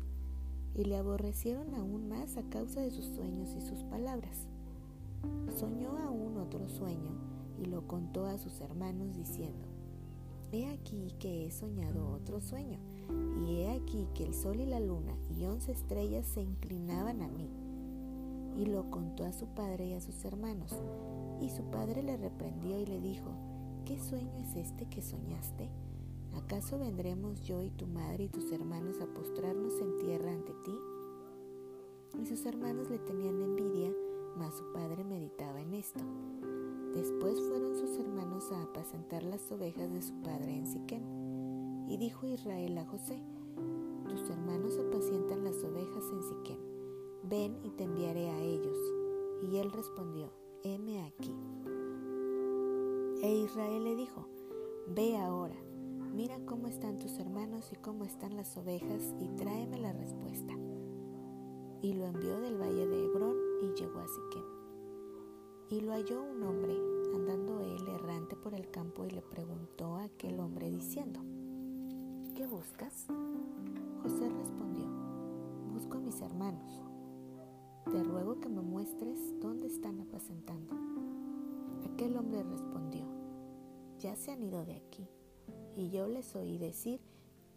Y 0.75 0.85
le 0.85 0.97
aborrecieron 0.97 1.73
aún 1.73 2.07
más 2.07 2.37
a 2.37 2.43
causa 2.43 2.81
de 2.81 2.91
sus 2.91 3.05
sueños 3.05 3.55
y 3.57 3.61
sus 3.61 3.83
palabras. 3.85 4.47
Soñó 5.57 5.97
aún 5.97 6.37
otro 6.37 6.69
sueño 6.69 7.11
y 7.57 7.65
lo 7.65 7.87
contó 7.87 8.27
a 8.27 8.37
sus 8.37 8.61
hermanos 8.61 9.15
diciendo, 9.15 9.65
He 10.51 10.69
aquí 10.69 11.15
que 11.17 11.47
he 11.47 11.51
soñado 11.51 12.11
otro 12.11 12.41
sueño, 12.41 12.77
y 13.41 13.55
he 13.55 13.71
aquí 13.71 14.07
que 14.13 14.23
el 14.23 14.35
sol 14.35 14.59
y 14.59 14.67
la 14.67 14.79
luna 14.79 15.17
y 15.35 15.45
once 15.45 15.71
estrellas 15.71 16.27
se 16.27 16.41
inclinaban 16.41 17.23
a 17.23 17.27
mí. 17.27 17.49
Y 18.55 18.67
lo 18.67 18.91
contó 18.91 19.25
a 19.25 19.33
su 19.33 19.47
padre 19.47 19.87
y 19.87 19.93
a 19.93 19.99
sus 19.99 20.23
hermanos, 20.25 20.79
y 21.41 21.49
su 21.49 21.63
padre 21.63 22.03
le 22.03 22.17
reprendió 22.17 22.79
y 22.79 22.85
le 22.85 22.99
dijo, 22.99 23.31
¿qué 23.85 23.99
sueño 23.99 24.31
es 24.37 24.55
este 24.55 24.85
que 24.85 25.01
soñaste? 25.01 25.69
¿Acaso 26.35 26.79
vendremos 26.79 27.41
yo 27.43 27.61
y 27.61 27.69
tu 27.69 27.85
madre 27.85 28.25
y 28.25 28.29
tus 28.29 28.51
hermanos 28.51 28.99
a 29.01 29.05
postrarnos 29.05 29.79
en 29.79 29.99
tierra 29.99 30.31
ante 30.31 30.53
ti? 30.65 30.75
Y 32.21 32.25
sus 32.25 32.45
hermanos 32.45 32.89
le 32.89 32.99
tenían 32.99 33.41
envidia, 33.41 33.93
mas 34.37 34.55
su 34.55 34.71
padre 34.73 35.03
meditaba 35.03 35.61
en 35.61 35.73
esto. 35.73 36.03
Después 36.95 37.39
fueron 37.41 37.75
sus 37.75 37.97
hermanos 37.97 38.51
a 38.51 38.63
apacentar 38.63 39.23
las 39.23 39.51
ovejas 39.51 39.91
de 39.91 40.01
su 40.01 40.13
padre 40.21 40.55
en 40.55 40.67
Siquén. 40.67 41.85
Y 41.89 41.97
dijo 41.97 42.27
Israel 42.27 42.77
a 42.77 42.85
José, 42.85 43.21
tus 44.07 44.29
hermanos 44.29 44.77
apacientan 44.77 45.43
las 45.43 45.63
ovejas 45.63 46.03
en 46.11 46.23
Siquén, 46.23 46.59
ven 47.23 47.57
y 47.63 47.71
te 47.71 47.83
enviaré 47.83 48.29
a 48.29 48.41
ellos. 48.41 48.77
Y 49.41 49.57
él 49.57 49.71
respondió, 49.71 50.29
Israel 53.43 53.83
le 53.83 53.95
dijo, 53.95 54.27
ve 54.87 55.17
ahora, 55.17 55.55
mira 56.13 56.39
cómo 56.45 56.67
están 56.67 56.99
tus 56.99 57.19
hermanos 57.19 57.71
y 57.71 57.75
cómo 57.75 58.05
están 58.05 58.35
las 58.35 58.55
ovejas 58.57 59.01
y 59.19 59.27
tráeme 59.29 59.77
la 59.79 59.93
respuesta. 59.93 60.53
Y 61.81 61.93
lo 61.93 62.05
envió 62.05 62.39
del 62.39 62.57
valle 62.57 62.87
de 62.87 63.05
Hebrón 63.05 63.37
y 63.61 63.79
llegó 63.79 63.99
a 63.99 64.07
Siquem. 64.07 64.43
Y 65.69 65.81
lo 65.81 65.91
halló 65.91 66.21
un 66.21 66.43
hombre, 66.43 66.75
andando 67.13 67.59
él 67.61 67.87
errante 67.87 68.35
por 68.35 68.53
el 68.53 68.69
campo 68.69 69.05
y 69.05 69.11
le 69.11 69.21
preguntó 69.21 69.95
a 69.95 70.03
aquel 70.03 70.39
hombre 70.39 70.69
diciendo, 70.69 71.19
¿qué 72.35 72.47
buscas? 72.47 73.07
José 74.01 74.29
respondió, 74.29 74.85
busco 75.73 75.97
a 75.97 76.01
mis 76.01 76.21
hermanos 76.21 76.83
te 77.91 78.03
ruego 78.03 78.39
que 78.39 78.49
me 78.49 78.61
muestres 78.61 79.19
dónde 79.39 79.67
están 79.67 79.99
apacentando. 79.99 80.73
Aquel 81.85 82.17
hombre 82.17 82.41
respondió, 82.43 83.05
ya 84.03 84.17
se 84.17 84.33
han 84.33 84.43
ido 84.43 84.65
de 84.65 84.75
aquí, 84.75 85.07
y 85.77 85.89
yo 85.89 86.09
les 86.09 86.35
oí 86.35 86.57
decir, 86.57 86.99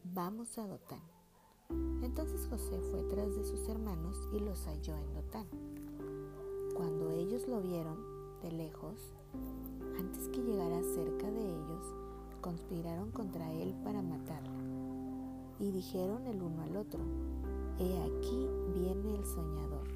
vamos 0.04 0.58
a 0.58 0.66
Dotán. 0.68 1.02
Entonces 2.04 2.46
José 2.48 2.80
fue 2.92 3.02
tras 3.02 3.34
de 3.34 3.42
sus 3.42 3.68
hermanos 3.68 4.16
y 4.32 4.38
los 4.38 4.64
halló 4.66 4.96
en 4.96 5.12
Dotán. 5.12 5.48
Cuando 6.76 7.10
ellos 7.10 7.48
lo 7.48 7.60
vieron 7.60 7.98
de 8.42 8.52
lejos, 8.52 9.12
antes 9.98 10.28
que 10.28 10.40
llegara 10.40 10.80
cerca 10.94 11.28
de 11.28 11.42
ellos, 11.42 11.84
conspiraron 12.40 13.10
contra 13.10 13.52
él 13.52 13.74
para 13.82 14.00
matarlo. 14.00 14.54
Y 15.58 15.72
dijeron 15.72 16.28
el 16.28 16.40
uno 16.40 16.62
al 16.62 16.76
otro, 16.76 17.00
He 17.80 18.02
aquí 18.04 18.48
viene 18.72 19.16
el 19.16 19.24
soñador. 19.26 19.88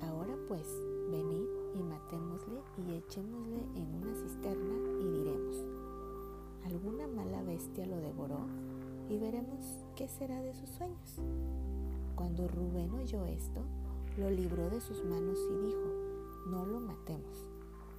Ahora 0.00 0.36
pues, 0.48 0.66
venid 1.10 1.63
y 1.74 1.82
matémosle 1.82 2.60
y 2.86 2.94
echémosle 2.94 3.66
en 3.74 3.94
una 3.94 4.14
cisterna 4.14 4.74
y 5.00 5.08
diremos, 5.18 5.56
alguna 6.64 7.06
mala 7.06 7.42
bestia 7.42 7.86
lo 7.86 7.96
devoró 7.96 8.46
y 9.08 9.18
veremos 9.18 9.84
qué 9.96 10.08
será 10.08 10.40
de 10.40 10.54
sus 10.54 10.70
sueños. 10.70 11.16
Cuando 12.14 12.48
Rubén 12.48 12.92
oyó 12.94 13.24
esto, 13.26 13.60
lo 14.16 14.30
libró 14.30 14.70
de 14.70 14.80
sus 14.80 15.04
manos 15.04 15.38
y 15.50 15.66
dijo, 15.66 16.04
no 16.46 16.64
lo 16.64 16.80
matemos. 16.80 17.46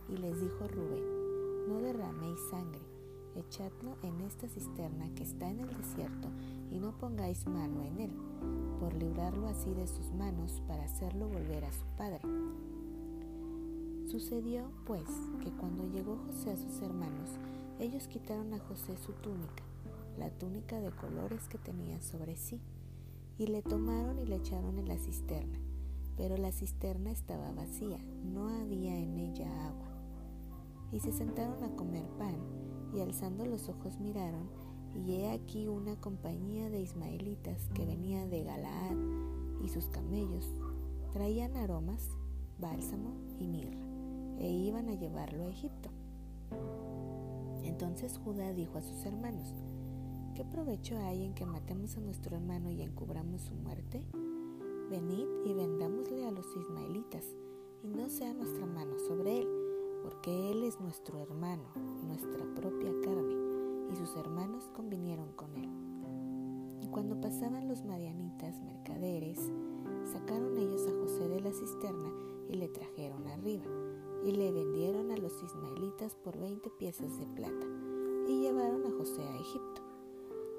Y 0.08 0.17
les 0.17 0.39
dijo 0.39 0.67
Rubén, 0.67 1.67
no 1.67 1.79
derraméis 1.82 2.39
sangre, 2.50 2.82
echadlo 3.36 3.98
en 4.03 4.22
esta 4.22 4.48
cisterna 4.48 5.13
que 5.15 5.24
está 5.24 5.50
en 5.50 5.60
el 5.60 5.77
desierto 5.77 6.29
y 6.72 6.79
no 6.79 6.98
pongáis 6.98 7.46
mano 7.48 7.84
en 7.84 8.00
él 8.00 8.12
por 8.79 8.94
librarlo 8.94 9.48
así 9.48 9.74
de 9.74 9.88
sus 9.88 10.12
manos 10.13 10.62
para 10.67 10.84
hacerlo 10.84 11.27
volver 11.27 11.65
a 11.65 11.72
su 11.72 11.86
padre. 11.98 12.22
Sucedió, 14.08 14.70
pues, 14.86 15.04
que 15.42 15.50
cuando 15.50 15.84
llegó 15.88 16.18
José 16.28 16.52
a 16.52 16.58
sus 16.58 16.80
hermanos, 16.84 17.32
ellos 17.80 18.08
quitaron 18.08 18.54
a 18.54 18.60
José 18.60 18.96
su 18.98 19.14
túnica, 19.14 19.64
la 20.20 20.30
túnica 20.30 20.80
de 20.80 20.92
colores 20.92 21.48
que 21.48 21.58
tenía 21.58 22.00
sobre 22.02 22.36
sí, 22.36 22.62
y 23.40 23.48
le 23.48 23.64
tomaron 23.64 24.20
y 24.20 24.28
le 24.28 24.36
echaron 24.36 24.78
en 24.78 24.88
la 24.88 25.00
cisterna, 25.00 25.60
pero 26.18 26.38
la 26.38 26.52
cisterna 26.52 27.10
estaba 27.10 27.52
vacía, 27.52 27.98
no 28.24 28.50
había 28.50 28.96
en 28.96 29.18
ella 29.18 29.68
agua. 29.68 29.90
Y 30.92 31.00
se 31.00 31.12
sentaron 31.12 31.64
a 31.64 31.76
comer 31.76 32.06
pan, 32.20 32.38
y 32.94 33.02
alzando 33.02 33.44
los 33.48 33.70
ojos 33.70 34.00
miraron, 34.00 34.50
y 34.94 35.16
he 35.16 35.32
aquí 35.32 35.68
una 35.68 36.00
compañía 36.00 36.70
de 36.70 36.80
ismaelitas 36.80 37.70
que 37.74 37.86
venía 37.88 38.28
de 38.28 38.44
Galaad 38.44 38.98
y 39.64 39.68
sus 39.68 39.88
camellos 39.88 40.48
traían 41.12 41.58
aromas, 41.58 42.08
bálsamo 42.60 43.10
y 43.40 43.48
mirra 43.48 43.85
e 44.39 44.50
iban 44.50 44.89
a 44.89 44.96
llevarlo 44.96 45.44
a 45.44 45.50
Egipto. 45.50 45.89
Entonces 47.63 48.20
Judá 48.24 48.54
dijo 48.54 48.77
a 48.77 48.82
sus 48.82 49.06
hermanos, 49.06 49.54
¿qué 50.36 50.46
provecho 50.46 50.98
hay 51.00 51.24
en 51.24 51.34
que 51.34 51.46
matemos 51.46 51.98
a 51.98 52.01
nuestro 52.01 52.36
hermano 52.36 52.72
y 52.72 52.82
encubramos 52.82 53.42
su 53.42 53.54
muerte? 53.54 54.06
Venid 54.89 55.27
y 55.46 55.54
vended 55.54 55.75
sea 58.15 58.34
nuestra 58.34 58.65
mano 58.65 58.98
sobre 58.98 59.42
él, 59.42 59.48
porque 60.01 60.51
él 60.51 60.63
es 60.63 60.80
nuestro 60.80 61.20
hermano, 61.20 61.63
nuestra 62.08 62.46
propia 62.56 62.92
carne, 63.04 63.36
y 63.92 63.96
sus 63.96 64.15
hermanos 64.15 64.70
convinieron 64.74 65.34
con 65.34 65.54
él. 65.56 65.70
Y 66.82 66.88
cuando 66.88 67.20
pasaban 67.20 67.68
los 67.68 67.84
madianitas 67.84 68.62
mercaderes, 68.62 69.51
sacaron 70.13 70.58
ellos 70.58 70.88
a 70.88 70.92
José 71.01 71.27
de 71.27 71.42
la 71.42 71.51
cisterna 71.51 72.10
y 72.50 72.56
le 72.56 72.70
trajeron 72.70 73.27
arriba, 73.27 73.65
y 74.25 74.32
le 74.32 74.51
vendieron 74.51 75.12
a 75.12 75.17
los 75.17 75.32
ismaelitas 75.44 76.15
por 76.15 76.38
veinte 76.38 76.72
piezas 76.72 77.17
de 77.20 77.27
plata, 77.27 77.67
y 78.27 78.41
llevaron 78.41 78.86
a 78.88 78.91
José 78.98 79.22
a 79.22 79.36
Egipto. 79.38 79.82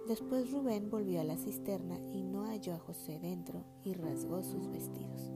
Después 0.07 0.53
Rubén 0.53 0.89
volvió 0.89 1.21
a 1.21 1.25
la 1.25 1.37
cisterna 1.37 1.99
y 2.13 2.23
no 2.23 2.45
halló 2.45 2.75
a 2.75 2.79
José 2.79 3.19
dentro 3.19 3.65
y 3.83 3.95
rasgó 3.95 4.45
sus 4.45 4.69
vestidos. 4.71 5.33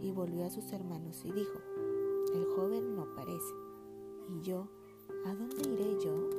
Y 0.00 0.10
volvió 0.10 0.46
a 0.46 0.50
sus 0.50 0.72
hermanos 0.72 1.22
y 1.26 1.32
dijo, 1.32 1.58
el 2.34 2.46
joven 2.56 2.96
no 2.96 3.14
parece. 3.14 3.54
¿Y 4.30 4.40
yo? 4.40 4.66
¿A 5.26 5.34
dónde 5.34 5.68
iré 5.68 5.98
yo? 6.02 6.30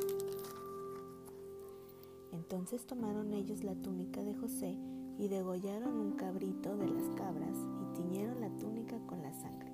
Entonces 2.31 2.87
tomaron 2.87 3.31
ellos 3.33 3.63
la 3.63 3.75
túnica 3.75 4.23
de 4.23 4.33
José 4.33 4.75
y 5.19 5.27
degollaron 5.27 5.99
un 5.99 6.13
cabrito 6.13 6.75
de 6.75 6.87
las 6.87 7.09
cabras 7.11 7.55
y 7.83 7.93
tiñeron 7.93 8.41
la 8.41 8.49
túnica 8.57 8.97
con 9.05 9.21
la 9.21 9.33
sangre. 9.33 9.70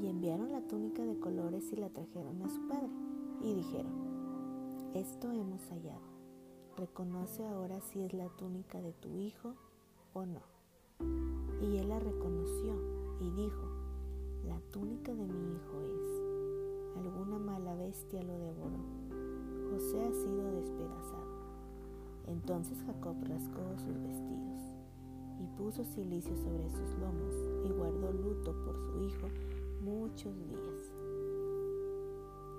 Y 0.00 0.06
enviaron 0.06 0.52
la 0.52 0.60
túnica 0.60 1.04
de 1.04 1.18
colores 1.18 1.72
y 1.72 1.76
la 1.76 1.90
trajeron 1.90 2.42
a 2.42 2.48
su 2.48 2.68
padre 2.68 2.90
y 3.42 3.54
dijeron, 3.54 3.92
esto 4.94 5.32
hemos 5.32 5.60
hallado 5.70 6.18
reconoce 6.78 7.44
ahora 7.44 7.80
si 7.80 8.02
es 8.02 8.12
la 8.12 8.28
túnica 8.28 8.80
de 8.80 8.92
tu 8.92 9.16
hijo 9.16 9.54
o 10.12 10.24
no. 10.24 10.42
Y 11.60 11.76
él 11.76 11.88
la 11.88 11.98
reconoció 11.98 12.74
y 13.20 13.30
dijo, 13.30 13.66
la 14.46 14.60
túnica 14.70 15.12
de 15.12 15.26
mi 15.26 15.54
hijo 15.54 15.82
es. 15.82 16.98
Alguna 16.98 17.38
mala 17.38 17.74
bestia 17.74 18.22
lo 18.22 18.38
devoró. 18.38 18.78
José 19.70 20.04
ha 20.04 20.12
sido 20.12 20.52
despedazado. 20.52 21.38
Entonces 22.28 22.78
Jacob 22.86 23.16
rascó 23.22 23.76
sus 23.76 24.00
vestidos 24.00 24.62
y 25.40 25.46
puso 25.58 25.84
silicio 25.84 26.36
sobre 26.36 26.70
sus 26.70 26.98
lomos 26.98 27.34
y 27.64 27.72
guardó 27.72 28.12
luto 28.12 28.54
por 28.64 28.78
su 28.78 29.02
hijo 29.04 29.28
muchos 29.80 30.34
días. 30.38 30.92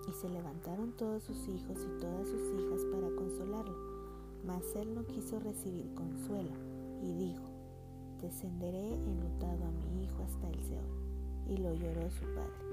Y 0.08 0.12
se 0.14 0.30
levantaron 0.30 0.92
todos 0.94 1.24
sus 1.24 1.48
hijos 1.48 1.78
y 1.78 2.00
todas 2.00 2.28
sus 2.28 2.54
hijas 2.54 2.86
para 2.92 3.10
consolarlo 3.16 4.00
mas 4.46 4.64
él 4.76 4.96
no 4.96 5.06
quiso 5.06 5.40
recibir 5.40 5.94
consuelo 5.94 6.52
y 7.02 7.14
dijo, 7.14 7.50
descenderé 8.22 8.96
enlutado 8.96 9.66
a 9.66 9.72
mi 9.72 10.04
hijo 10.04 10.24
hasta 10.24 10.50
el 10.50 10.62
Seol. 10.64 10.86
Y 11.48 11.58
lo 11.58 11.74
lloró 11.74 12.10
su 12.12 12.26
padre. 12.36 12.70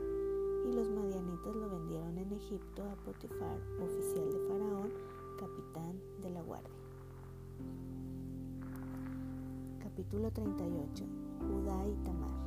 Y 0.69 0.75
los 0.75 0.91
madianitas 0.91 1.55
lo 1.55 1.71
vendieron 1.71 2.19
en 2.19 2.33
Egipto 2.33 2.83
a 2.83 2.95
Potifar, 3.05 3.59
oficial 3.81 4.31
de 4.33 4.38
Faraón, 4.49 4.91
capitán 5.38 6.00
de 6.23 6.31
la 6.31 6.43
guardia. 6.43 6.71
Capítulo 9.83 10.31
38. 10.31 11.05
Judá 11.41 11.87
y 11.88 12.05
Tamar. 12.05 12.46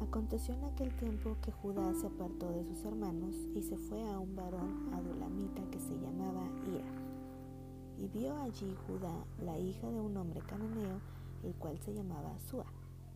Aconteció 0.00 0.54
en 0.54 0.64
aquel 0.64 0.94
tiempo 0.96 1.36
que 1.42 1.52
Judá 1.52 1.92
se 1.94 2.06
apartó 2.06 2.50
de 2.50 2.64
sus 2.64 2.84
hermanos 2.84 3.36
y 3.54 3.62
se 3.62 3.76
fue 3.76 4.02
a 4.08 4.18
un 4.18 4.34
varón 4.34 4.92
adulamita 4.94 5.62
que 5.70 5.78
se 5.78 5.98
llamaba 5.98 6.42
Ira 6.66 7.00
y 8.00 8.08
vio 8.08 8.34
allí 8.38 8.74
Judá 8.86 9.12
la 9.44 9.58
hija 9.58 9.90
de 9.90 10.00
un 10.00 10.16
hombre 10.16 10.40
cananeo, 10.40 11.00
el 11.42 11.54
cual 11.54 11.78
se 11.80 11.92
llamaba 11.92 12.38
Sua, 12.38 12.64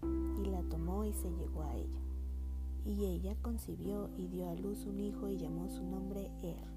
y 0.03 0.45
la 0.45 0.63
tomó 0.65 1.05
y 1.05 1.15
se 1.15 1.31
llegó 1.31 1.63
a 1.63 1.75
ella. 1.75 2.01
Y 2.85 3.07
ella 3.07 3.35
concibió 3.41 4.11
y 4.19 4.29
dio 4.29 4.51
a 4.51 4.55
luz 4.55 4.85
un 4.85 5.01
hijo 5.01 5.29
y 5.31 5.39
llamó 5.39 5.71
su 5.71 5.83
nombre 5.83 6.31
Er. 6.43 6.69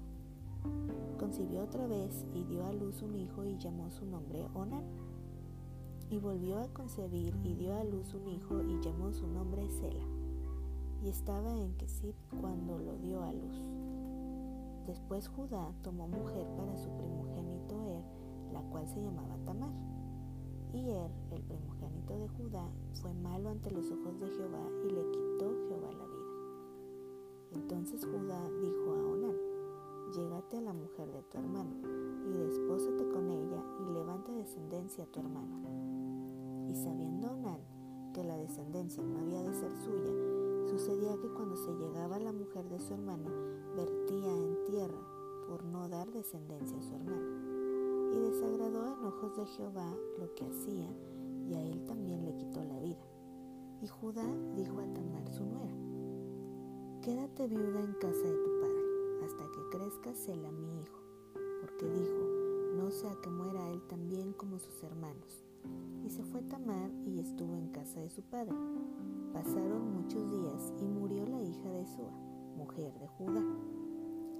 Concibió 1.18 1.64
otra 1.64 1.86
vez 1.86 2.24
y 2.34 2.44
dio 2.44 2.64
a 2.64 2.72
luz 2.72 3.02
un 3.02 3.14
hijo 3.14 3.44
y 3.44 3.58
llamó 3.58 3.90
su 3.90 4.06
nombre 4.06 4.46
Onan. 4.54 4.84
Y 6.10 6.18
volvió 6.18 6.58
a 6.58 6.68
concebir 6.68 7.34
y 7.44 7.54
dio 7.54 7.74
a 7.74 7.84
luz 7.84 8.14
un 8.14 8.28
hijo 8.28 8.62
y 8.62 8.80
llamó 8.80 9.12
su 9.12 9.26
nombre 9.26 9.68
Sela. 9.68 10.04
Y 11.02 11.08
estaba 11.08 11.54
en 11.54 11.74
Kesit 11.74 12.16
cuando 12.40 12.78
lo 12.78 12.96
dio 12.96 13.22
a 13.22 13.32
luz. 13.32 13.56
Después 14.86 15.28
Judá 15.28 15.70
tomó 15.82 16.08
mujer 16.08 16.46
para 16.56 16.74
su 16.78 16.88
primogénito 16.96 17.84
Er, 17.84 18.02
la 18.54 18.62
cual 18.70 18.88
se 18.88 19.02
llamaba 19.02 19.36
Tamar. 19.44 19.72
Y 20.72 20.88
Er, 20.88 21.10
el 21.30 21.42
primogénito 21.42 22.18
de 22.18 22.28
Judá, 22.28 22.66
fue 22.94 23.12
malo 23.12 23.50
ante 23.50 23.70
los 23.70 23.90
ojos 23.90 24.18
de 24.18 24.28
Jehová 24.28 24.66
y 24.86 24.90
le 24.90 25.10
quitó 25.10 25.54
Jehová 25.68 25.92
la 25.92 26.06
vida. 26.06 26.18
Entonces 27.52 28.06
Judá 28.06 28.48
dijo 28.62 28.92
a 28.92 29.12
Onán, 29.12 29.36
llégate 30.14 30.56
a 30.56 30.62
la 30.62 30.72
mujer 30.72 31.12
de 31.12 31.22
tu 31.22 31.36
hermano 31.36 31.76
y 32.26 32.38
despósate 32.38 33.08
con 33.10 33.30
ella 33.30 33.62
y 33.80 33.92
levanta 33.92 34.32
descendencia 34.32 35.04
a 35.04 35.06
tu 35.08 35.20
hermano. 35.20 35.97
Sabiendo 36.82 37.32
Onán 37.32 37.60
que 38.14 38.22
la 38.22 38.36
descendencia 38.36 39.02
no 39.02 39.18
había 39.18 39.42
de 39.42 39.52
ser 39.52 39.72
suya, 39.78 40.12
sucedía 40.70 41.18
que 41.20 41.28
cuando 41.34 41.56
se 41.56 41.72
llegaba 41.72 42.20
la 42.20 42.32
mujer 42.32 42.68
de 42.68 42.78
su 42.78 42.94
hermano, 42.94 43.28
vertía 43.74 44.32
en 44.32 44.64
tierra 44.64 45.00
por 45.48 45.64
no 45.64 45.88
dar 45.88 46.08
descendencia 46.12 46.78
a 46.78 46.82
su 46.82 46.94
hermano. 46.94 48.14
Y 48.14 48.18
desagradó 48.20 48.86
en 48.86 49.04
ojos 49.04 49.36
de 49.36 49.46
Jehová 49.46 49.92
lo 50.20 50.32
que 50.36 50.44
hacía, 50.44 50.88
y 51.48 51.54
a 51.54 51.60
él 51.62 51.84
también 51.84 52.24
le 52.24 52.36
quitó 52.36 52.62
la 52.62 52.78
vida. 52.78 53.04
Y 53.82 53.88
Judá 53.88 54.26
dijo 54.54 54.78
a 54.78 54.94
Tamar 54.94 55.28
su 55.32 55.44
nuera, 55.44 55.74
Quédate 57.02 57.48
viuda 57.48 57.80
en 57.80 57.94
casa 57.94 58.22
de 58.22 58.36
tu 58.36 58.60
padre, 58.60 59.24
hasta 59.24 59.44
que 59.50 59.78
crezca 59.78 60.14
Sela 60.14 60.52
mi 60.52 60.80
hijo, 60.80 61.00
porque 61.60 61.90
dijo, 61.90 62.38
no 62.76 62.90
sea 62.92 63.16
que 63.20 63.30
muera 63.30 63.68
él 63.70 63.82
también 63.88 64.32
como 64.32 64.60
sus 64.60 64.80
hermanos. 64.84 65.42
Y 66.08 66.10
se 66.10 66.24
fue 66.24 66.40
Tamar 66.40 66.90
y 67.04 67.20
estuvo 67.20 67.54
en 67.54 67.68
casa 67.68 68.00
de 68.00 68.08
su 68.08 68.22
padre. 68.22 68.54
Pasaron 69.34 69.92
muchos 69.92 70.30
días 70.30 70.72
y 70.80 70.86
murió 70.86 71.26
la 71.26 71.42
hija 71.42 71.68
de 71.68 71.84
Sua 71.84 72.10
mujer 72.56 72.98
de 72.98 73.08
Judá. 73.08 73.44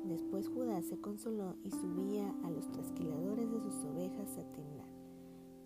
Después 0.06 0.48
Judá 0.48 0.80
se 0.80 0.98
consoló 0.98 1.56
y 1.64 1.70
subía 1.70 2.34
a 2.42 2.50
los 2.50 2.72
trasquiladores 2.72 3.50
de 3.50 3.60
sus 3.60 3.84
ovejas 3.84 4.38
a 4.38 4.50
Timnán, 4.50 4.88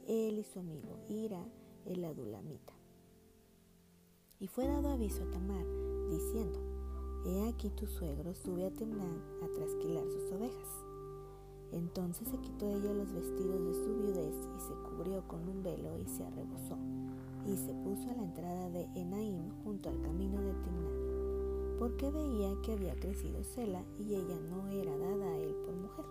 él 0.09 0.41
y 0.41 0.43
su 0.43 0.59
amigo 0.59 0.99
Ira, 1.09 1.47
el 1.87 2.05
adulamita. 2.05 2.73
Y 4.41 4.49
fue 4.49 4.67
dado 4.67 4.89
aviso 4.89 5.23
a 5.23 5.31
Tamar, 5.31 5.65
diciendo, 6.11 6.59
He 7.27 7.49
aquí 7.49 7.71
tu 7.71 7.87
suegro 7.87 8.35
sube 8.35 8.67
a 8.67 8.73
Timnán 8.73 9.23
a 9.41 9.47
trasquilar 9.55 10.11
sus 10.11 10.33
ovejas. 10.33 10.92
Entonces 11.73 12.29
se 12.29 12.39
quitó 12.39 12.69
ella 12.69 12.93
los 12.93 13.13
vestidos 13.13 13.65
de 13.65 13.75
su 13.75 13.95
viudez 13.95 14.35
y 14.57 14.61
se 14.61 14.75
cubrió 14.89 15.27
con 15.27 15.49
un 15.49 15.63
velo 15.63 15.99
y 15.99 16.07
se 16.07 16.25
arrebozó, 16.25 16.77
y 17.47 17.57
se 17.57 17.73
puso 17.75 18.11
a 18.11 18.15
la 18.15 18.25
entrada 18.25 18.71
de 18.71 18.85
Enaim 18.95 19.51
junto 19.65 19.89
al 19.89 20.01
camino 20.01 20.41
de 20.41 20.53
Timnán 20.53 21.13
porque 21.83 22.13
veía 22.13 22.55
que 22.63 22.75
había 22.75 22.95
crecido 22.95 23.43
Sela 23.43 23.83
y 23.99 24.15
ella 24.15 24.39
no 24.49 24.69
era 24.69 24.97
dada 24.97 25.27
a 25.27 25.37
él 25.37 25.53
por 25.67 25.75
mujer. 25.75 26.05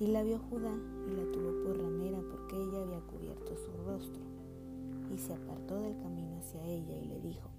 Y 0.00 0.08
la 0.08 0.24
vio 0.24 0.40
Judá 0.50 0.74
y 1.06 1.14
la 1.14 1.30
tuvo 1.30 1.62
por 1.62 1.78
ramera 1.78 2.18
porque 2.28 2.56
ella 2.56 2.82
había 2.82 3.00
cubierto 3.02 3.56
su 3.56 3.70
rostro. 3.84 4.20
Y 5.14 5.18
se 5.18 5.34
apartó 5.34 5.76
del 5.76 5.96
camino 5.98 6.38
hacia 6.38 6.60
ella 6.64 6.96
y 6.96 7.04
le 7.04 7.20
dijo, 7.20 7.50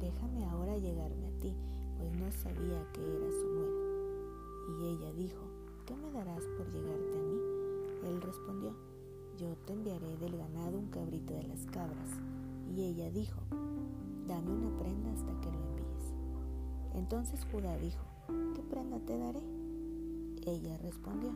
déjame 0.00 0.44
ahora 0.46 0.76
llegarme 0.78 1.28
a 1.28 1.38
ti, 1.38 1.54
pues 1.96 2.10
no 2.18 2.28
sabía 2.32 2.84
que 2.92 3.00
era 3.00 3.30
su 3.30 3.48
nuera. 3.52 4.80
Y 4.80 4.86
ella 4.96 5.12
dijo, 5.12 5.42
¿qué 5.86 5.96
me 5.96 6.10
darás 6.12 6.42
por 6.56 6.70
llegarte 6.72 7.18
a 7.18 7.22
mí? 7.22 7.38
Él 8.08 8.20
respondió, 8.22 8.74
yo 9.38 9.54
te 9.66 9.72
enviaré 9.72 10.16
del 10.18 10.36
ganado 10.36 10.78
un 10.78 10.88
cabrito 10.88 11.34
de 11.34 11.44
las 11.44 11.64
cabras. 11.66 12.10
Y 12.74 12.82
ella 12.82 13.10
dijo, 13.10 13.40
dame 14.26 14.50
una 14.50 14.78
prenda 14.78 15.12
hasta 15.12 15.40
que 15.40 15.50
lo 15.50 15.64
entonces 16.94 17.44
Judá 17.50 17.76
dijo, 17.78 18.04
¿qué 18.54 18.62
prenda 18.62 18.98
te 19.00 19.18
daré? 19.18 19.40
Ella 20.46 20.78
respondió, 20.78 21.30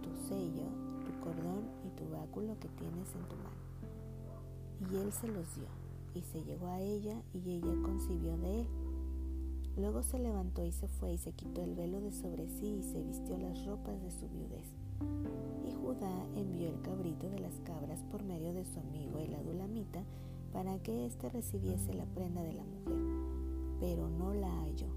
tu 0.00 0.10
sello, 0.28 0.68
tu 1.04 1.20
cordón 1.20 1.64
y 1.84 1.90
tu 1.98 2.08
báculo 2.10 2.56
que 2.60 2.68
tienes 2.68 3.12
en 3.14 3.28
tu 3.28 3.36
mano. 3.36 4.92
Y 4.92 4.96
él 4.96 5.12
se 5.12 5.26
los 5.26 5.54
dio, 5.56 5.66
y 6.14 6.22
se 6.22 6.44
llegó 6.44 6.68
a 6.68 6.80
ella, 6.80 7.20
y 7.34 7.50
ella 7.50 7.74
concibió 7.82 8.36
de 8.38 8.60
él. 8.60 8.66
Luego 9.76 10.02
se 10.02 10.18
levantó 10.18 10.64
y 10.64 10.72
se 10.72 10.88
fue 10.88 11.12
y 11.12 11.18
se 11.18 11.32
quitó 11.32 11.62
el 11.62 11.74
velo 11.74 12.00
de 12.00 12.10
sobre 12.10 12.48
sí 12.48 12.78
y 12.80 12.82
se 12.82 13.02
vistió 13.02 13.36
las 13.38 13.64
ropas 13.66 14.00
de 14.02 14.10
su 14.10 14.28
viudez. 14.28 14.72
Y 15.68 15.72
Judá 15.72 16.26
envió 16.34 16.68
el 16.68 16.80
cabrito 16.80 17.28
de 17.28 17.40
las 17.40 17.60
cabras 17.60 18.02
por 18.10 18.22
medio 18.22 18.52
de 18.54 18.64
su 18.64 18.80
amigo 18.80 19.18
el 19.18 19.34
adulamita 19.34 20.02
para 20.52 20.78
que 20.78 21.06
éste 21.06 21.28
recibiese 21.28 21.92
la 21.92 22.06
prenda 22.06 22.42
de 22.42 22.54
la 22.54 22.64
mujer 22.64 23.26
pero 23.80 24.08
no 24.08 24.34
la 24.34 24.48
halló. 24.62 24.88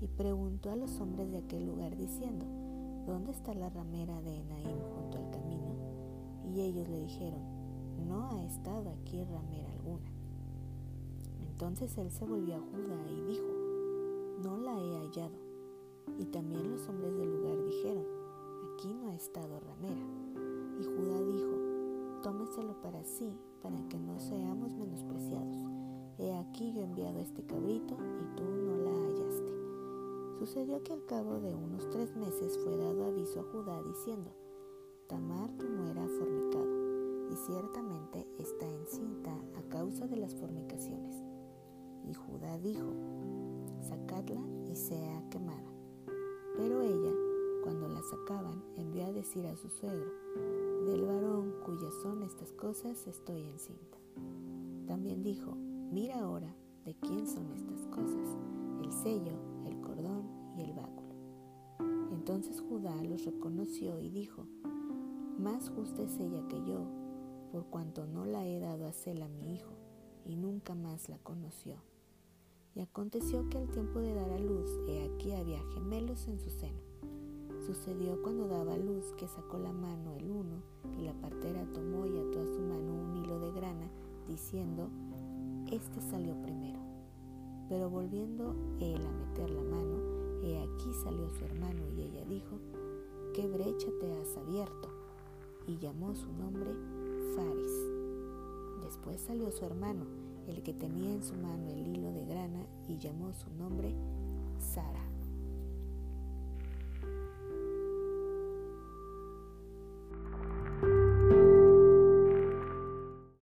Y 0.00 0.08
preguntó 0.08 0.70
a 0.70 0.76
los 0.76 1.00
hombres 1.00 1.30
de 1.30 1.38
aquel 1.38 1.66
lugar 1.66 1.96
diciendo, 1.96 2.44
¿dónde 3.06 3.32
está 3.32 3.54
la 3.54 3.70
ramera 3.70 4.20
de 4.22 4.36
Enaim 4.36 4.80
junto 4.94 5.18
al 5.18 5.30
camino? 5.30 5.74
Y 6.52 6.60
ellos 6.60 6.88
le 6.88 7.00
dijeron, 7.00 7.40
no 8.08 8.30
ha 8.30 8.42
estado 8.44 8.90
aquí 8.90 9.22
ramera 9.22 9.70
alguna. 9.70 10.10
Entonces 11.50 11.96
él 11.98 12.10
se 12.10 12.24
volvió 12.24 12.56
a 12.56 12.60
Judá 12.60 13.08
y 13.08 13.30
dijo, 13.30 13.51
no 14.42 14.56
la 14.56 14.78
he 14.78 14.96
hallado. 14.98 15.38
Y 16.18 16.24
también 16.26 16.70
los 16.70 16.88
hombres 16.88 17.16
del 17.16 17.30
lugar 17.30 17.64
dijeron, 17.64 18.04
aquí 18.74 18.92
no 18.92 19.10
ha 19.10 19.14
estado 19.14 19.60
ramera. 19.60 20.04
Y 20.80 20.84
Judá 20.84 21.22
dijo, 21.22 22.20
tómeselo 22.22 22.80
para 22.82 23.04
sí, 23.04 23.32
para 23.62 23.76
que 23.88 23.98
no 23.98 24.18
seamos 24.18 24.74
menospreciados. 24.74 25.56
He 26.18 26.34
aquí 26.34 26.72
yo 26.72 26.80
he 26.80 26.84
enviado 26.84 27.20
este 27.20 27.42
cabrito 27.44 27.94
y 27.94 28.36
tú 28.36 28.44
no 28.44 28.76
la 28.78 28.90
hallaste. 28.90 29.52
Sucedió 30.38 30.82
que 30.82 30.92
al 30.92 31.04
cabo 31.06 31.40
de 31.40 31.54
unos 31.54 31.88
tres 31.90 32.14
meses 32.16 32.58
fue 32.64 32.76
dado 32.76 33.06
aviso 33.06 33.40
a 33.40 33.44
Judá 33.44 33.80
diciendo, 33.82 34.32
Tamar 35.06 35.50
tu 35.52 35.68
nuera 35.68 36.04
ha 36.04 36.08
fornicado, 36.08 36.82
y 37.30 37.36
ciertamente 37.46 38.26
está 38.38 38.68
encinta 38.68 39.32
a 39.56 39.62
causa 39.68 40.06
de 40.06 40.16
las 40.16 40.34
fornicaciones. 40.34 41.22
Y 42.08 42.14
Judá 42.14 42.58
dijo, 42.58 42.92
sacadla 43.82 44.40
y 44.70 44.76
sea 44.76 45.22
quemada. 45.30 45.72
Pero 46.56 46.82
ella, 46.82 47.12
cuando 47.62 47.88
la 47.88 48.02
sacaban, 48.02 48.62
envió 48.76 49.06
a 49.06 49.12
decir 49.12 49.46
a 49.46 49.56
su 49.56 49.68
suegro, 49.68 50.10
del 50.86 51.02
varón 51.02 51.54
cuyas 51.64 51.94
son 52.02 52.22
estas 52.22 52.52
cosas 52.52 53.06
estoy 53.06 53.46
encinta. 53.46 53.98
También 54.86 55.22
dijo, 55.22 55.54
mira 55.90 56.20
ahora 56.20 56.54
de 56.84 56.94
quién 56.96 57.26
son 57.26 57.52
estas 57.52 57.86
cosas, 57.86 58.36
el 58.82 58.92
sello, 58.92 59.32
el 59.64 59.80
cordón 59.80 60.28
y 60.56 60.62
el 60.62 60.72
báculo. 60.72 61.14
Entonces 62.12 62.60
Judá 62.60 62.94
los 63.04 63.24
reconoció 63.24 64.00
y 64.00 64.10
dijo, 64.10 64.46
más 65.38 65.70
justa 65.70 66.02
es 66.02 66.18
ella 66.18 66.46
que 66.48 66.62
yo, 66.64 66.84
por 67.50 67.66
cuanto 67.66 68.06
no 68.06 68.24
la 68.24 68.46
he 68.46 68.60
dado 68.60 68.86
a 68.86 68.92
Sela 68.92 69.28
mi 69.28 69.54
hijo, 69.54 69.72
y 70.24 70.36
nunca 70.36 70.74
más 70.74 71.08
la 71.08 71.18
conoció. 71.18 71.76
Y 72.74 72.80
aconteció 72.80 73.48
que 73.50 73.58
al 73.58 73.68
tiempo 73.68 74.00
de 74.00 74.14
dar 74.14 74.30
a 74.30 74.38
luz, 74.38 74.70
he 74.88 75.04
aquí 75.04 75.32
había 75.32 75.62
gemelos 75.74 76.26
en 76.26 76.40
su 76.40 76.48
seno. 76.48 76.80
Sucedió 77.66 78.20
cuando 78.22 78.48
daba 78.48 78.76
luz 78.78 79.12
que 79.18 79.28
sacó 79.28 79.58
la 79.58 79.72
mano 79.72 80.14
el 80.14 80.30
uno, 80.30 80.62
y 80.98 81.04
la 81.04 81.12
partera 81.12 81.66
tomó 81.72 82.06
y 82.06 82.18
ató 82.18 82.40
a 82.40 82.46
su 82.46 82.60
mano 82.60 82.94
un 82.94 83.16
hilo 83.16 83.38
de 83.40 83.52
grana, 83.52 83.90
diciendo, 84.26 84.88
Este 85.70 86.00
salió 86.00 86.34
primero. 86.40 86.80
Pero 87.68 87.90
volviendo 87.90 88.54
él 88.80 89.00
a 89.06 89.12
meter 89.12 89.50
la 89.50 89.62
mano, 89.62 90.40
he 90.42 90.58
aquí 90.58 90.92
salió 91.04 91.28
su 91.30 91.44
hermano, 91.44 91.82
y 91.90 92.02
ella 92.02 92.24
dijo, 92.24 92.58
¿qué 93.34 93.46
brecha 93.46 93.88
te 94.00 94.12
has 94.12 94.36
abierto? 94.36 94.88
Y 95.66 95.78
llamó 95.78 96.14
su 96.14 96.32
nombre 96.32 96.70
Faris. 97.36 97.90
Después 98.82 99.20
salió 99.20 99.50
su 99.50 99.64
hermano, 99.64 100.04
el 100.48 100.62
que 100.62 100.74
tenía 100.74 101.12
en 101.12 101.22
su 101.22 101.34
mano 101.34 101.70
el 101.70 101.86
hilo 101.86 102.12
de 102.12 102.24
grana, 102.24 102.66
y 102.88 102.98
llamó 102.98 103.32
su 103.32 103.50
nombre 103.54 103.94
Sara. 104.58 105.11